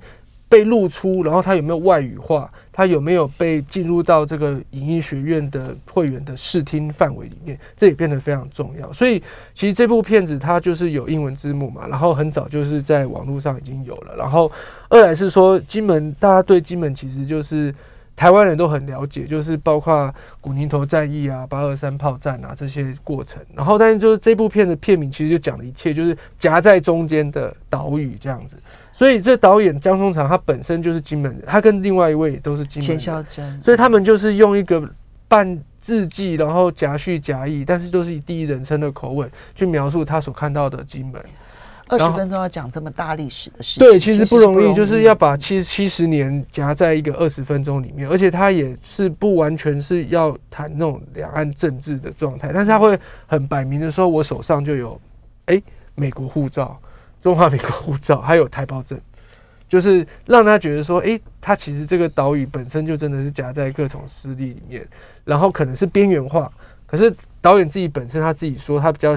[0.50, 2.52] 被露出，然后它有没有外语化？
[2.72, 7.58] 他有没有被进入到这个影音学院的会员的视听范围里面？
[7.76, 8.94] 这也变得非常重要。
[8.94, 9.20] 所以，
[9.56, 14.16] 其实这部片子它就是有英文字幕嘛，然后很早就是在网络上已经有了。
[14.16, 14.52] 然后，
[14.90, 17.74] 二来是说金门，大家对金门其实就是
[18.18, 23.40] 台湾人都很了解，就是包括古宁头战役啊、八二三炮战啊这些过程。
[23.56, 28.58] 然后，但是就是这部片的片名其实就讲了一切，就是夹在中间的岛屿这样子。
[28.92, 32.98] 所以这导演江松长他本身就是金门人，他跟另外一位也都是金门人。
[33.62, 34.84] 所以他们就是用一个
[35.28, 41.22] 半自记，然后夹叙夹议，但是都是以第一人称的口吻去描述他所看到的金门。
[41.90, 55.00] 二十分钟要讲这么大历史的事情，对，其实不容易，就是要把七七十年夹在一个二十分钟里面，而且他也是不完全是要谈那种两岸政治的状态，但是他会很摆明的说，我手上就有
[55.46, 55.62] 哎
[55.96, 56.80] 美国护照。
[57.20, 58.98] 中华民国护照还有台胞证，
[59.68, 64.88] 就是让他觉得说，哎，他其实这个岛屿本身就真的是夹在各种势力里面，
[65.26, 66.50] 然后可能是边缘化。
[66.86, 69.16] 可是导演自己本身他自己说，他比较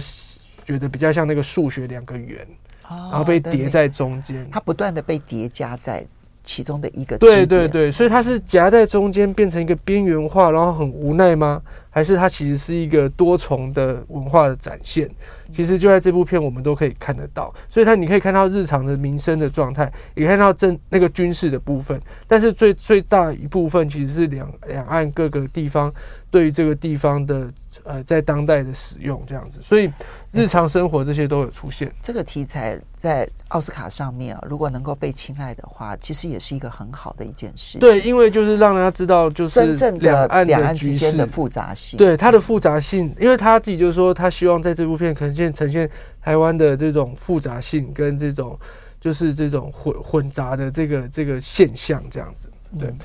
[0.65, 2.45] 觉得比较像那个数学两个圆，
[2.91, 6.05] 然后被叠在中间，它不断的被叠加在
[6.43, 7.17] 其中的一个。
[7.19, 11.63] 对对对，所以它是夹在中间变成一个边缘化，然后很无奈吗？
[11.93, 15.11] 还是它其实是一个多重的文化的展现？
[15.53, 25.93] 其实就在这部片，我们都可以看得到，所以它你可以看到日常的民生的状态，也看到政那个军事的部分，但是最最大一部分其实是两两岸各个地方
[26.31, 29.91] 对于这个地方的呃在当代的使用这样子，所以
[30.33, 31.93] 日常生活这些都有出现。
[32.01, 37.79] 这个题材在奥斯卡上面啊，如果能够被青睐的话，其实也是一个很好的一件事。
[37.79, 41.99] 对，因为就是让大家知道，就是真正的两岸之间的复杂性。
[41.99, 45.91] 对它的复杂性，因为他自己就是说，他希望在这部片可能现呈现
[46.23, 48.59] 台湾的这种复杂性跟这种
[49.01, 52.49] 就是这种混混杂的这个这个现象这样子。
[52.79, 52.99] 对、嗯，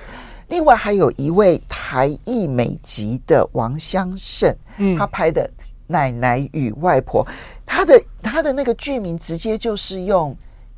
[0.49, 5.41] 另外还有一位台裔美籍的王香胜，嗯，他拍的
[5.87, 7.25] 《奶奶与外婆》，
[7.65, 10.35] 他的他的那个剧名直接就是用。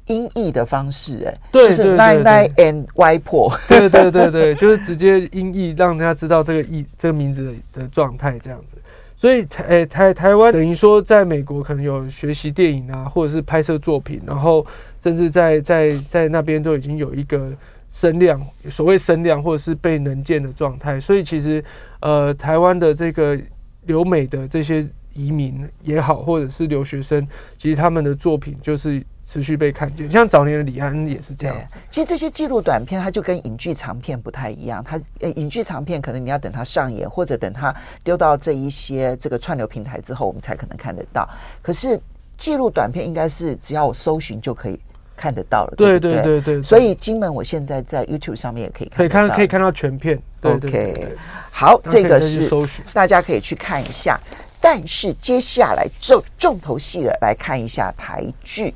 [0.08, 8.78] 音译的方式，哎，对，就是奶奶 and 外婆， 对对对对，就是直接音译，让大家知道这个意这个名字的的状态这样子。
[9.18, 14.66] 所以台诶台台湾等于说，在美国可能有学习电影啊，或者是拍摄作品，然后
[15.04, 17.52] 甚至在在在那边都已经有一个
[17.90, 21.00] 声量，所谓声量或者是被能见的状态。
[21.00, 21.64] 所以其实
[22.02, 23.40] 呃，台湾的这个
[23.86, 29.04] 留美的这些移民也好，或者是留学生，其实他们的作品就是。
[29.30, 31.56] 持续被看见，像早年的李安也是这样。
[31.90, 34.82] 其实这些纪录短片，它就跟影剧长片不太一样。
[34.82, 41.28] 它呃，影剧长片可能你要等它上演，或者等它丢到这一些这个串流平台之后，我们才可能看得到。
[41.62, 42.00] 可是
[42.38, 44.80] 纪录短片应该是只要我搜寻就可以
[45.18, 46.64] 看得到了，对对对对对。
[46.64, 50.18] 所以金门我现在在 YouTube 上面也可以看，可以看可以看到全片。
[50.44, 51.16] OK，
[51.52, 52.50] 好，这个是
[52.94, 54.18] 大家可以去看一下。
[54.62, 58.74] 但是接下来就重头戏了，来看一下台剧。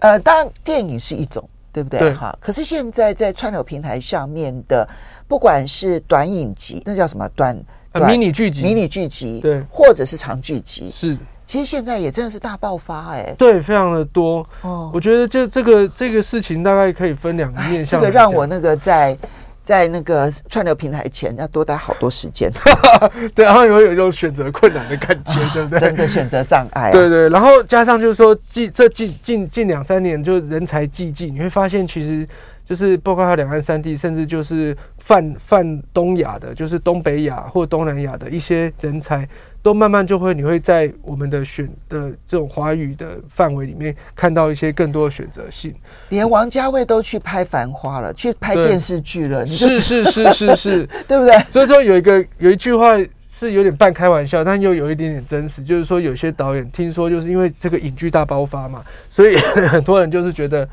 [0.00, 1.98] 呃，当然电影是一种，对不对？
[1.98, 2.14] 对。
[2.14, 4.88] 哈，可是现在在串流平台上面的，
[5.28, 7.58] 不管是短影集，那叫什么短
[7.92, 11.16] 短迷你剧集，迷你剧集，对，或者是长剧集，是。
[11.52, 14.42] 其实现在也真的是大爆发，哎，对，非常的多。
[14.62, 18.00] 哦，我觉得就这个这个事情大概可以分两个面向。
[18.00, 19.14] 这个让我那个在。
[19.64, 22.50] 在那个串流平台前要多待好多时间，
[23.32, 25.78] 对，然后有有一种选择困难的感觉，对不对？
[25.78, 27.28] 真的选择障碍，对对。
[27.28, 32.28] 然后加上就是说，近这近近近两三年就人才济济，你会发现其实
[32.64, 39.28] 就是包括两岸三地，甚至就是泛泛东亚的，就是东北亚或东南亚的一些人才。
[39.64, 45.72] 都慢慢就会，你会在我们的选的这种华语的范围里面看到一些更多的选择性。
[46.08, 51.32] 连王家卫都去拍《繁花》了，去拍电视剧了，你是是是是是， 对不对？
[51.48, 52.98] 所以说有一个有一句话
[53.28, 59.36] 是有点半开玩笑，但又有一点点真实，就是说有些导演听说就是因为这个影剧大爆发嘛，所以
[59.70, 60.68] 很多人就是觉得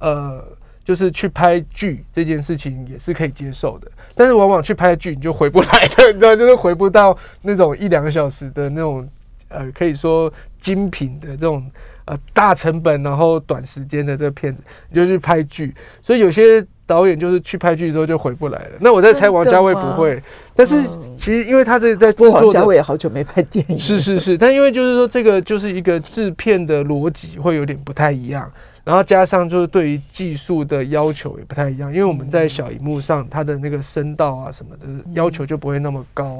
[0.00, 0.44] 呃。
[0.84, 9.08] 就是去拍剧这件事情也是可以接受的，但是往往去拍剧你就回不来了， 你知道，就是回不到那种一两个小时的那种
[9.48, 11.64] 呃，可以说精品的这种
[12.06, 15.74] 呃大成本然后短时间的这个片子，你就去拍剧。
[16.02, 18.70] 所以有些导演就是去拍剧之后就回不来了。
[18.80, 20.20] 那我在猜王家卫不会，
[20.56, 20.82] 但是
[21.16, 28.50] 其实因为他这在制作的，王家卫也好久没拍电影，是是是，但因为就是说这个就是一个制片的逻辑会有点不太一样。
[28.84, 36.38] 然后加上就是对于技术的要求也不太一样，因为我们在小荧幕上，它的那个声道啊什么的要求就不会那么高，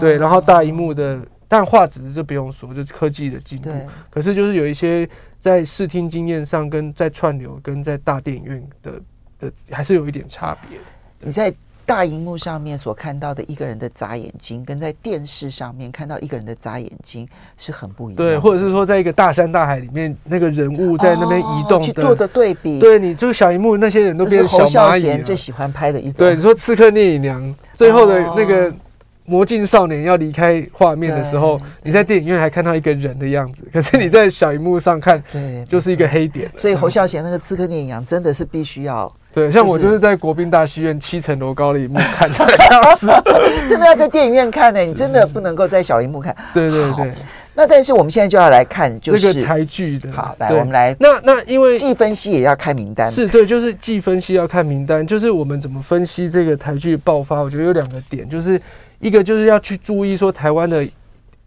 [0.00, 0.16] 对。
[0.16, 3.70] 然后大荧幕的，但画质就不用说，就是科技的进步。
[4.10, 8.92] 可是就是有一些在视听经验上，跟在串流，跟在大电影院的
[9.38, 10.78] 的还是有一点差别。
[11.20, 11.52] 你在。
[11.86, 18.32] 大荧幕上面所看到的一个人的眨眼睛，跟在电视上面看到一个人的眨眼睛是很不一样的。
[18.32, 22.80] 对，或者是说，在一个大山大海里面，那个人物在那边移动的，去做的对比。
[22.80, 24.62] 对，你就是小荧幕那些人都变成小蚂蚁。
[24.62, 26.26] 侯孝贤最喜欢拍的一种。
[26.26, 27.42] 对，你说《刺客聂隐娘》
[27.74, 28.72] 最后的那个
[29.26, 36.50] 魔镜少年要离开画面的时候，你在电影院还看到一个人的样子，可是你在小荧幕上看，对，就是一个黑点。
[36.56, 39.10] 所以侯孝贤那个《刺客聂隐娘》真的是必须要。
[39.32, 43.10] 对，像我就是在国宾大戏院七层楼高的一幕看的样子，
[43.68, 46.34] 真的要在电影院看呢、欸，你真的不能够在小荧幕看。
[46.52, 47.12] 对对对。
[47.56, 50.10] 那但是我们现在就要来看，就是这个台剧的。
[50.12, 50.94] 好，来我们来。
[50.98, 53.10] 那那因为既分析也要看名单。
[53.10, 57.40] 是对，就是既分析要看名单，就是我们怎么分析这个台剧爆发？
[57.40, 58.60] 我觉得有两个点，就是
[59.04, 60.88] 一个就是要去注意说台湾的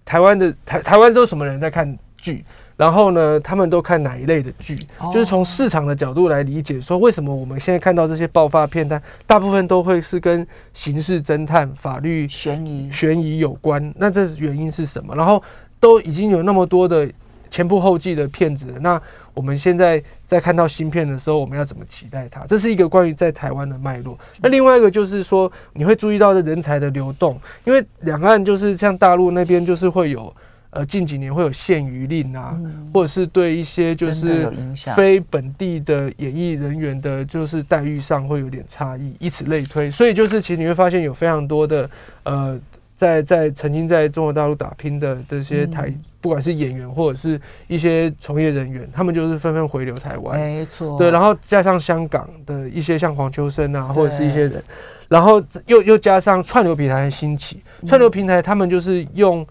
[0.05, 2.45] 台湾的台台湾都什么人在看剧。
[2.77, 4.77] 然后呢，他们都看哪一类的剧？
[5.11, 13.91] 就是从市场的角度来理解，说为什么我们现在看到这些爆发片单，大部分都会是跟刑事侦探、法律悬疑、悬疑有关。
[13.97, 15.15] 那这原因是什么？
[15.15, 15.41] 然后
[15.79, 17.09] 都已经有那么多的
[17.49, 19.01] 前仆后继的片子，那
[19.37, 22.43] 我们现在在看到芯片的时候，我们要怎么期待它？
[22.47, 24.17] 这是一个关于在台湾的脉络。
[24.41, 30.33] 那另外一个就是说，你会注意到的人才的流动，因为两岸就是像大陆那边就是会有。
[30.69, 34.51] 呃，近几年会有限娱令啊，嗯、或者是对一些就是
[34.95, 39.89] 非本地的演艺人员的，就是待遇上会有点差异，以此类推。
[39.89, 41.89] 所以就是其实你会发现有非常多的
[42.23, 42.59] 呃，
[42.97, 50.37] 在在曾经在中国大陆打拼的这些台，嗯、不管是演员或者是一些从业人员，他们就是纷纷回流台湾。
[50.37, 54.61] 没错，对，然后加上香港的一些像黄秋生啊，或者是一些人，
[55.07, 59.47] 然后又又加上串流平台的兴起，串流平台他们就是用。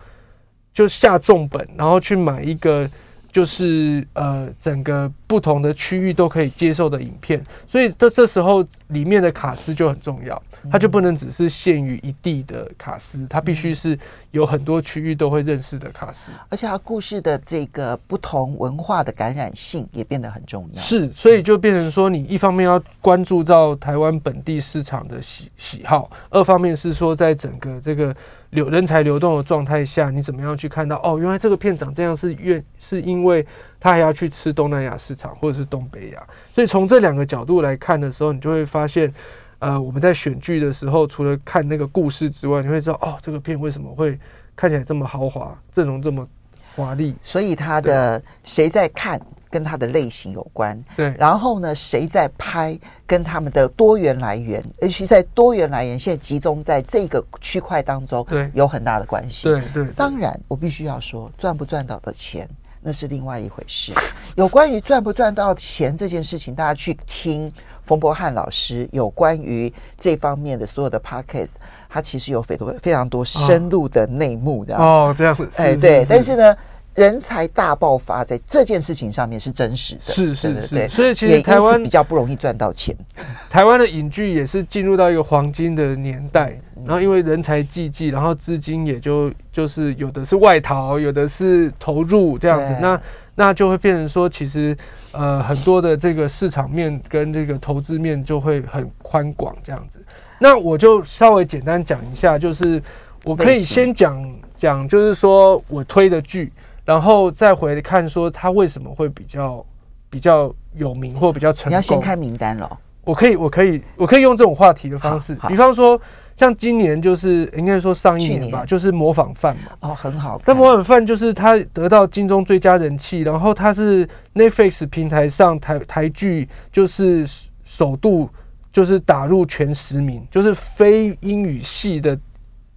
[0.76, 2.86] 就下重本，然后去买一个，
[3.32, 10.40] 就是呃，整个不同的区域都可以接受的影片，所以这这时候里面的卡司就很重要。
[10.70, 13.98] 它就不能只是限于一地的卡司，它必须是
[14.32, 20.80] 有很多区域都会认识的卡司，而且它故事的这个不同文化的感染性也变得很重要。
[20.80, 28.14] 是，所以就变成说，你一方面要关注到台湾本地市场的喜喜好，二方面是说，在整个这个
[28.50, 33.46] 流人才流动的状态下，你怎么样去看到哦，原来这个片长这样是愿是因为
[33.80, 39.12] 他还要去吃东南亚市场或者是东北亚，所以从这两个角度来看的时候，你就会发现。
[39.58, 44.16] 呃，我们在选剧的时候，除了看那个故事之外，你会知道哦，这个片为什么会
[44.54, 46.28] 看起来这么豪华，阵容这么
[46.76, 47.16] 华丽。
[47.22, 50.78] 所以他的谁在看，跟他的类型有关。
[50.94, 51.14] 对。
[51.18, 59.48] 然后呢，谁在拍，跟他们的多元来源，尤其在多元来源现在集中在这个区块当中，对，有很大的关系。
[59.48, 59.86] 对对。
[59.96, 62.46] 当然，我必须要说，赚不赚到的钱。
[62.86, 63.92] 那是另外一回事。
[64.36, 71.54] 有关于赚不赚到钱这件事情，大家去听冯博翰老师有关于这方面的所有的 podcast，
[71.88, 76.54] 他其实有非常多非常多深入的内幕的哦，这样子，哎，对，但是呢。
[76.96, 82.96] 人才大爆发在这件事情上面是真实的，是是是，对，所以其实台湾比较不容易赚到钱。
[83.50, 93.00] 台湾的影剧也是进入到一个黄金的年代，然后因为人才济济，然后资金也就就是有的是外逃，有的是投入这样子，那
[93.34, 94.74] 那就会变成说，其实
[95.12, 100.02] 呃很多的这个市场面跟这个投资面就会很宽广这样子。
[100.38, 102.82] 那我就稍微简单讲一下，就是
[103.22, 106.50] 我可以先讲讲，就是说我推的剧。
[106.86, 109.62] 然后再回看说他为什么会比较
[110.08, 111.70] 比较有名或比较成功？
[111.72, 112.78] 你要先开名单了。
[113.04, 116.00] 我可以，我可以，我可以用这种话题的方式，比方说
[116.34, 119.72] 像今年就是应该说上一年吧，就是模仿犯嘛。
[119.80, 120.40] 哦，很好。
[120.44, 127.26] 但模仿犯就是他得到金钟最佳人气，然后他是 Netflix 平台上台台剧就是
[127.64, 128.28] 首度
[128.72, 132.18] 就是打入前十名，就是非英语系的。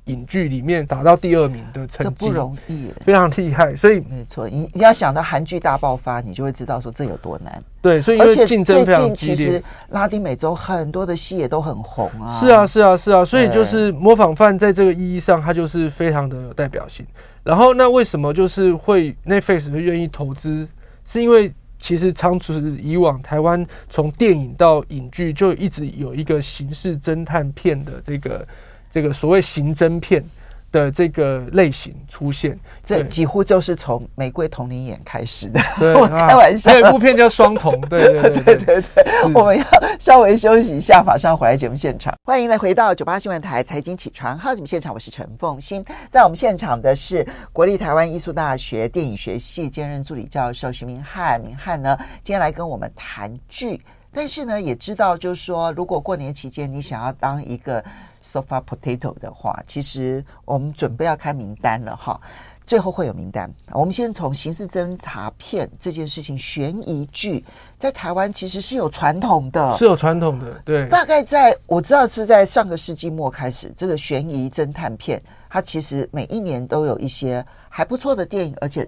[0.09, 3.75] 影剧里面打到第二名的成绩，这不容易，非常厉害。
[3.75, 7.63] 所以没错，你你要想到韩剧大爆发，你就会知道说这有多难。
[7.81, 12.37] 对，所以而且最近其实拉丁美洲很多的戏也都很红啊。
[12.39, 13.23] 是啊，是啊，是啊。
[13.23, 17.05] 所以就是模仿犯在这个意义上，它就是非常的有代表性。
[17.43, 20.67] 然后那为什么就是会 Netflix 会愿意投资？
[21.05, 28.45] 是因为其实长此以往，台湾从电影到影剧就一直有一个刑事侦探片的这个。
[28.89, 30.23] 这个所谓刑侦片
[30.71, 35.59] 的这个类型出现，这几乎就是从《玫瑰瞳铃眼》开始的。
[35.79, 36.71] 对， 我开玩笑。
[36.71, 39.33] 还有一部片叫《双瞳》，对对对对对，对。
[39.33, 39.63] 我们要
[39.99, 42.13] 稍微休息一下，马上回来节目现场。
[42.23, 45.83] 欢迎来回到九八新闻台财经起床号节目现场，我是陈凤欣。
[46.09, 51.41] 在我们现场的是国立台湾艺术大学电影学系兼任助理教授徐明翰。
[51.41, 53.81] 明翰呢，今天来跟我们谈剧，
[54.13, 57.83] 但是呢，也知道就是说，如果过年期间你想要当一个。
[58.29, 62.19] Sofa Potato 的话，其实我们准备要开名单了哈，
[62.65, 63.51] 最后会有名单。
[63.71, 67.43] 我们先从刑事侦查片这件事情，悬疑剧
[67.77, 70.61] 在台湾其实是有传统的，是有传统的。
[70.63, 78.87] 对，大概在我知道是在上个世纪末开始，这个悬疑侦探片，它其实每一年都有一些还不错的电影，而且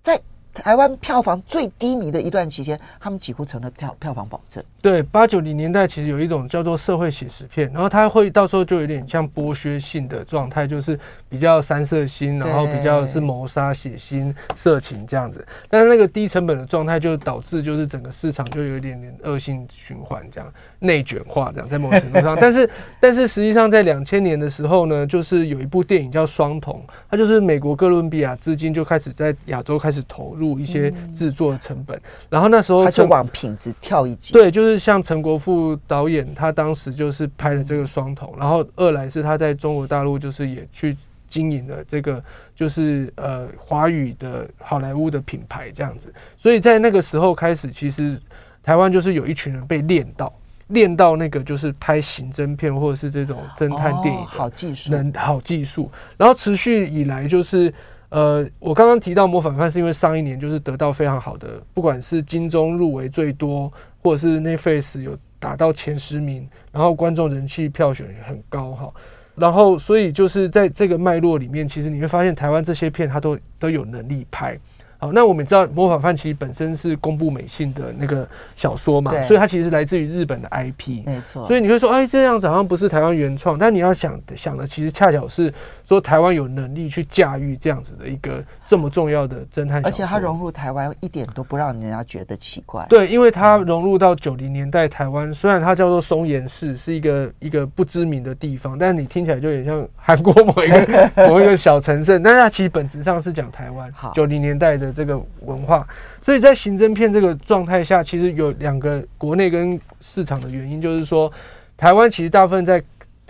[0.00, 0.20] 在。
[0.54, 4.62] 台湾票房最低迷的一段期间，他们几乎成了票票房保证。
[4.82, 10.98] 对，八九零年代其实有一种叫做社会写实片，然后它会到时候就有点像剥削性的状态，就是
[11.28, 15.46] 比较三色心，然后比较是谋杀、血腥、色情这样子。
[15.70, 22.36] 但是那个低成本的状态，就导致就是整个市场就有一点点恶性循环，这样内卷化这样，在某种程度上。
[22.40, 26.74] 但是但是实际上在两千年的时候呢，就是有一部电影叫《双瞳》，
[27.08, 30.41] 它就是美国哥伦比亚资金就开始在亚洲开始投入。
[30.42, 34.32] 入一些制作成本，然后那时候他就往品质跳一级。
[34.32, 40.96] 对，就是像陈国富导演，他当时就是拍了这个双瞳，然后二来是他在中国大陆就是也去
[41.28, 42.22] 经营了这个
[42.56, 48.20] 就是呃华语的好莱坞的品牌这样子，所以在那个时候开始，其实
[48.62, 50.34] 台湾就是有一群人被练到
[50.66, 57.72] 练到那个就是拍刑侦片或者是这种侦探电影的好技术，能好技术，然后持续以来就是。
[58.12, 68.92] 呃，我刚刚提到模仿犯是因为上一年就是得到非常好的，不管是金钟入围最多，或者是 Netflix 有打到前十名，然后观众人气票选也很高哈，
[69.34, 74.58] 然后所以就是在这个脉络里面，其实你会发现台湾这些片它都都有能力拍。
[75.02, 78.24] 好，那我们知道模仿犯其实本身是公布美信的那个
[78.54, 81.44] 小说嘛，所以它其实来自于日本的 IP，没错。
[81.44, 85.52] 所以你会说，哎，这样子好像不是台湾原创，但你要想想的，其实恰巧是
[85.84, 92.86] 说台湾有能力去驾驭这样子的一个这么重要的侦探小说，而且它融入台湾一点都不让人家觉得奇怪。
[92.88, 104.91] 对，因为它融入到九零年代台湾，虽然它叫做松岩市，是一个一个不知名的地方，但是你听起来就有点像韩国某一个 某一个小城镇，但是它其实本质上是讲台湾九零年代的。
[104.92, 105.86] 这个文化，
[106.20, 111.32] 所以在刑侦片这个状态下，其实有两个国内跟市场的原因，就是说，
[111.76, 112.82] 台湾其实大部分在，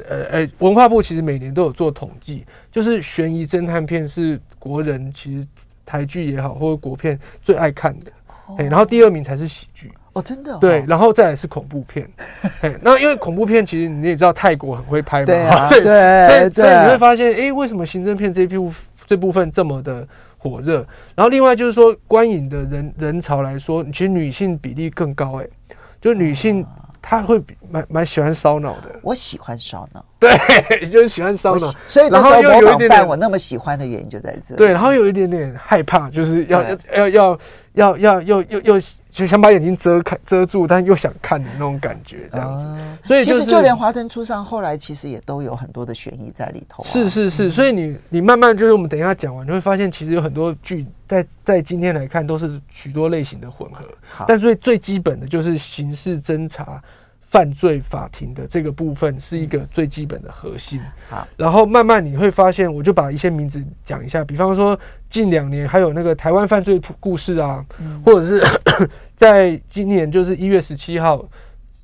[0.08, 5.46] 呃呃，文化部其实每年都有做统计，就是悬疑侦探片是国人其实
[5.86, 8.12] 台剧也好或者国片最爱看的，
[8.58, 9.90] 哎，然后第二名才是喜剧。
[10.14, 12.06] 哦，真的，对，然后再来是恐怖片，
[12.60, 18.70] 哎， 那因为恐怖片其实你也知道泰国很会拍嘛，对啊， 对，所以所以你会发现，哎，为什么刑侦片这一部
[19.06, 20.06] 这部分这么的
[20.42, 20.84] 火热，
[21.14, 25.46] 然后另外就是说，观影的人人潮来说，其实女性比例更高，哎，
[26.00, 26.66] 就女性
[27.00, 27.40] 她会
[27.70, 28.90] 蛮蛮喜欢烧脑的。
[29.02, 30.30] 我喜欢烧脑，对，
[30.90, 31.66] 就是喜欢烧脑。
[31.86, 34.56] 所以那时候模仿犯我那么喜欢的原因就在这。
[34.56, 37.38] 对，然后有一点点害怕，就是要要要要
[37.74, 38.80] 要要又又又。
[39.12, 42.66] 就想把眼睛遮开遮住，但又想看的那种感觉，这样子。
[42.66, 46.86] 嗯、所以、就是、其实就连《华灯初上》后来其实也都有很多的悬疑在里头、啊。
[46.86, 53.84] 是是是，所以你你慢慢就是我们等一下讲完，你会发现其实有很多剧在在今天来看都是许多类型的混合。
[54.10, 56.82] 好但最最基本的就是刑事侦查。
[57.32, 60.78] 犯罪法庭的这个部分是一个最基本的核心。
[61.08, 64.78] 好，然后慢慢你会发现，我就把一些名字讲一下，比方说
[65.08, 67.64] 近两年还有那个台湾犯罪故事啊，
[68.04, 68.44] 或者是
[69.16, 71.26] 在今年就是一月十七号。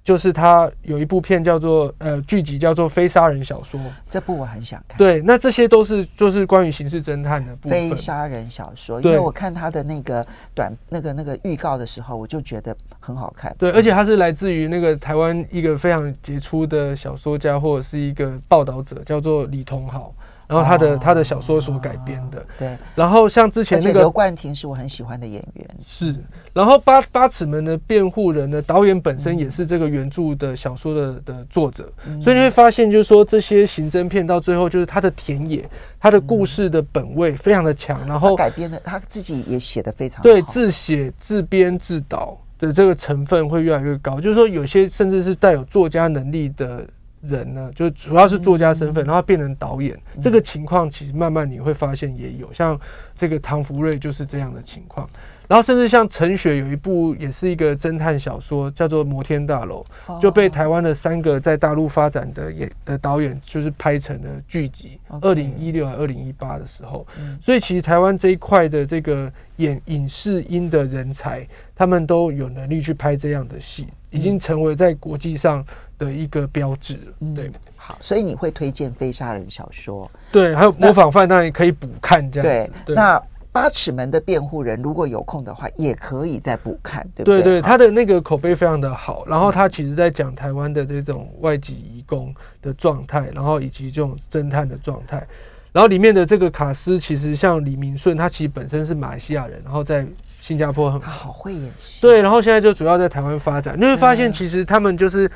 [0.09, 3.78] 就是他有一部片叫做呃剧集叫做《非杀人小说》，
[4.09, 4.96] 这部我很想看。
[4.96, 7.90] 对，那这些都是就是关于刑事侦探的部分。
[7.90, 13.54] 非杀人小说，因为我看他的那个短那个那个预告的时候，我就觉得很好看。
[13.59, 20.11] 对，而且他是来自于那个台湾一个非常杰出的小说家或者是一个报道者，叫做李同豪。
[20.49, 22.76] 然后他的、哦、他的小说所改编的，对。
[22.94, 26.16] 然后像之前那个刘冠廷是我很喜欢的演员，是。
[26.55, 35.68] 然后八八尺门的辩护人呢，导演本身也是这个原著的小说的的作者，嗯、所以你会发现，就是说这些刑侦片到最后，就是他的田野，
[36.01, 38.01] 他的故事的本位非常的强。
[38.09, 44.18] 然后改编的他自己也写的非常，对，自写自编自导的这个成分会越来越高。
[44.18, 46.84] 就是说，有些甚至是带有作家能力的。
[47.21, 52.79] 人呢，就主要是作家身份，然后变成导演，嗯、这个情况其实慢慢你会发现也有，像
[53.14, 55.09] 这个唐福瑞就是这样的情况，
[55.49, 59.85] 然后甚至像陈雪有一部也是一个侦探小说，叫做《摩天大楼》，
[60.21, 67.07] 就被台湾的三个在大陆发展的演的导演就是拍成了剧集，二零一六还二零一八的时候，
[67.41, 75.64] 所以其实台湾这一块的这个演影视音的人才，他们都有能力去拍这样的戏，已经成为在国际上。
[75.99, 76.94] 的一个标志，
[77.34, 83.20] 对、嗯，好，所以你会推荐非杀人小说，对，还有模仿犯当然也可以补看这样子，对，对那
[83.51, 87.42] 八尺门的辩护人如果有空的话，也可以再补看，对不对？
[87.42, 95.26] 对对，他的那个口碑非常的好，然后他其实在讲台湾的这种外籍移工的状态，然后以及这种侦探的状态，
[95.72, 100.07] 然后里面的这个卡斯其实像李明顺，他其实本身是马来西亚人，然后在。
[100.40, 103.76] 新加坡很好，好会演戏，对，然后现在就主要在台湾发展。
[103.76, 105.28] 你会发现，其实他们就是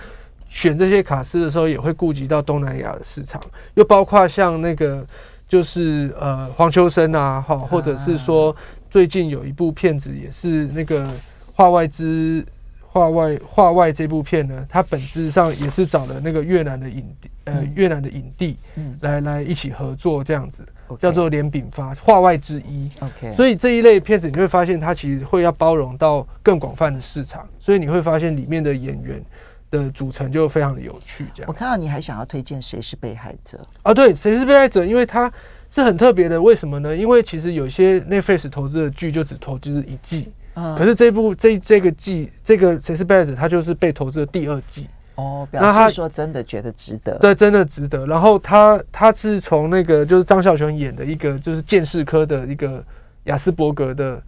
[0.52, 3.40] 选这些卡司的时候，也会顾及到东南亚的市场，
[3.72, 5.02] 又包括像那个
[5.48, 8.54] 就是呃黄秋生啊，哈，或者是说
[8.90, 11.08] 最近有一部片子也是那个
[11.54, 12.44] 画外之。
[12.94, 20.62] 画外画外这部片呢，它本质上也是找了那个越南的影帝，呃，越南的影帝，嗯，来来一起合作这样子，
[20.98, 22.90] 叫做连炳发，画外之一。
[23.00, 29.18] OK，所以这一类片子你会发现，它其实会要包容到更广泛的市场，所以你会发现里面的演员
[29.72, 31.26] 的组成就非常的有趣。
[31.34, 33.92] 这样，我看到你还想要推荐《谁是被害者》啊？
[33.92, 35.32] 对，《谁是被害者》，因为他
[35.68, 36.94] 是很特别的，为什么呢？
[36.94, 40.30] 因为其实有些 Netflix 投资的剧就只投资一季。
[40.54, 48.06] 可是这部这这个季这个谁是被害者，他就是被投资的第二季哦，表示说真的觉得值得，对，真的值得。
[48.06, 52.84] 然后他他是从那个就是张孝全演的一个就是鉴识科的一个
[53.24, 54.22] 亚斯伯格的，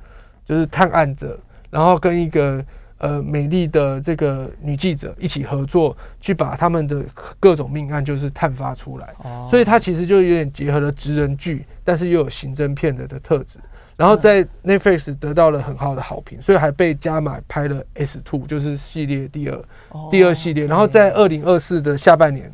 [0.46, 1.38] 就是探案者，
[1.68, 2.64] 然后跟一个
[3.04, 7.04] 呃美丽的这个女记者一起合作，去把他们的
[7.38, 9.08] 各种命案就是探发出来。
[9.18, 13.58] 哦，所以它其实就有点结合了职人剧，但是又有刑侦片的的特质。
[13.94, 19.64] 然后在 Netflix 得到了很好的好评，所以还被加码拍了 S Two，就是系列第二，
[20.10, 20.66] 第二系列。
[20.66, 22.50] 然后在二零二四的下半年，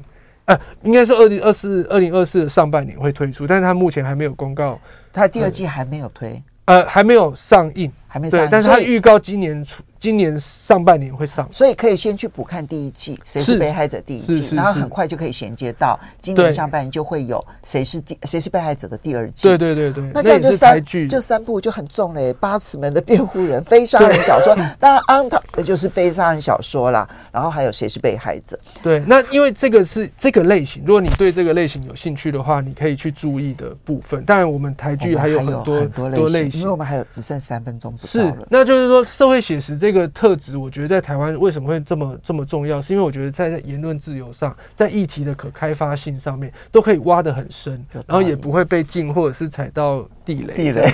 [0.46, 4.78] 呃，应该是二零二四、二零二四的上半年会推出，但是它目前还没有公告，
[5.12, 9.82] 它第二季还没有推，呃，还没有上映，还没上映，但是它预告今年出。
[10.00, 19.46] 今年上半年会上，所以可以先去补看第一季《谁是被害者》第一季，然后很快就可以衔接到今年上半年就会有《谁是第谁是被害者》的第二季。
[19.46, 28.56] 对对对对，那这样就三这三部就很重嘞，《八尺门的辩护人》、非杀人小说，当然 on 的就是非杀人小说啦，然后还有《谁是被害者》。
[28.82, 34.24] 对，那因为这个是这个类型，如果你对这个类型有兴趣的话，你可以去注意的部分。
[34.24, 38.24] 当然，我们台剧还有很多很多类型，因为我们还有只剩三分钟不到。
[38.24, 40.70] 是，那就是说社会写实这个特质，我。
[40.70, 42.80] 我觉得在台湾为什么会这么这么重要？
[42.80, 50.54] 是因为我觉得在言论自由上，在议题的可开发性上面，都可以挖得很深，然后也不会被禁或者是踩到地雷。
[50.54, 50.88] 地雷，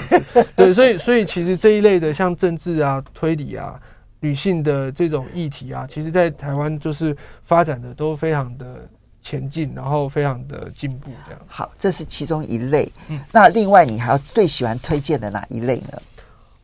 [0.56, 3.78] 对，所以所以其实这一类的像政治啊、推理啊、
[4.20, 8.88] 女性的这种议题啊，其实在台湾就是发展的都非常的
[9.20, 11.10] 前进，然后非常的进步。
[11.26, 11.40] 这样。
[11.46, 12.90] 好，这是其中一类。
[13.10, 16.00] 嗯，那另外你还要最喜欢推荐的哪一类呢？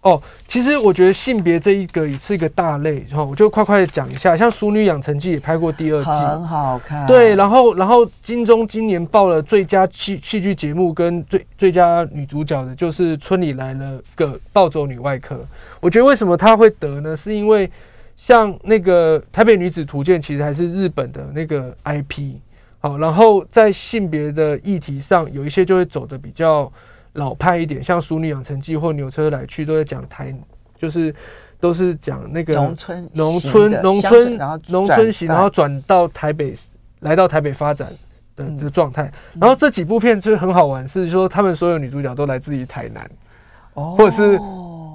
[0.02, 7.06] 哦，其实我觉得性别这一个也是一个大类哈，我就快快的讲一下，像《淑女养成记》也拍过第二季，很好看。
[7.06, 15.36] 对，然后然后金钟今年报了最佳戏戏剧节目跟最最佳女主角的，就是《村里来了个暴走女外科》。
[15.78, 17.16] 我觉得为什么她会得呢？
[17.16, 17.70] 是因为
[18.16, 22.38] 像那个《台北女子图鉴》，其实还是日本的那个 IP。
[22.80, 26.72] 好，然后在性别的议题上，有一些就会走的比较。
[27.14, 30.34] 老派一点，像《淑女养成记》或《牛车来去》，都在讲台，
[30.76, 31.14] 就是
[31.60, 36.54] 都是讲那个农村、农村、农村、然后农村型，然后转到台北，
[37.00, 37.92] 来到台北发展
[38.34, 39.12] 的这个状态。
[39.38, 43.10] 然后这几部片就是很好玩，是说他们所有女主角都来自于台南，
[43.74, 44.38] 哦，或者是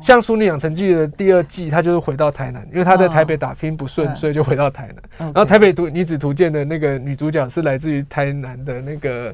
[0.02, 5.04] 像《淑女养成记》的第二季，她就是回到台南，因为她在台北打拼不顺，所以就回到台南。
[5.20, 9.32] 然后《台北图女子图鉴》的那个女主角是来自于台南的那个。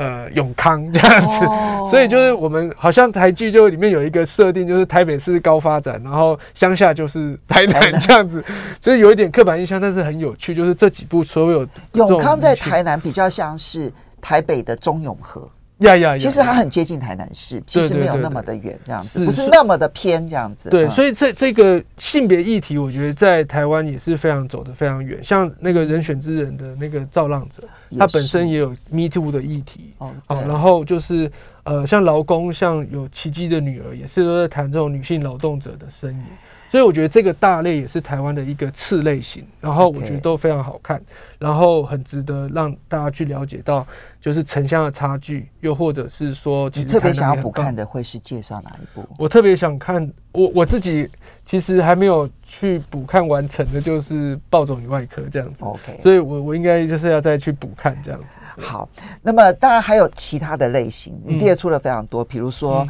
[0.00, 1.90] 呃，永康 这样子，oh.
[1.90, 8.42] 所以就是我们好像台剧就里面有一个设定，就是台北是高发展，然后乡下就是台南 这样子，
[8.80, 10.54] 所以有一点刻板印象，但是很有趣。
[10.54, 13.92] 就是这几部所有永康在台南比较像是
[14.22, 15.46] 台北的中永和。
[15.80, 20.68] 呀呀，其实它很接近台南市，其实没有那么的远，这样子不是那么的偏这样子。
[20.68, 25.22] 对，所以这这个性别议题，我觉得在台湾也是非常走得非常远。
[25.24, 27.66] 像那个人选之人的那个造浪者，
[27.98, 29.94] 他本身也有 Me Too 的议题。
[29.98, 31.30] 哦，然后就是
[31.64, 36.22] 呃，像劳工，像有奇迹的女儿，也是都在谈这种女性劳动者的声音。
[36.70, 41.02] 所以我觉得这个大类也是台湾的一个次类型，然后我觉得都非常好看，
[41.36, 43.84] 然后很值得让大家去了解到，
[44.20, 49.04] 就是城乡的差距，又或者是说，你特别想要补看的会是介绍哪一部？
[49.18, 51.10] 我特别想看，我我自己
[51.44, 55.64] 其实还没有去补看完成的，就是《暴走女外科》这样子。
[55.64, 58.62] OK，所以我我应该就是要再去补看这样子。
[58.64, 58.88] 好，
[59.22, 62.86] 那么当然还有其他的类型，你列出了非常多，比如说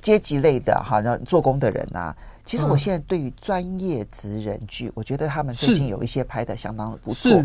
[0.00, 2.16] 阶级类的，好像做工的人啊。
[2.48, 7.44] 其实我现在对于专业职人剧，我觉得他们最近有一些拍的相当的不错。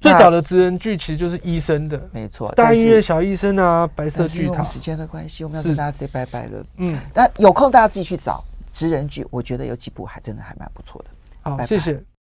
[0.00, 4.62] 最早的职人剧其实就是医生的，没错，大医院小医生啊，白色巨塔。
[4.62, 6.64] 时间的关系，我们要跟大家 say 拜拜了。
[6.78, 11.10] 嗯，那有空大家自己去找职人剧，我觉得有几部还真的还蛮不错的。
[11.42, 12.02] 好，谢谢。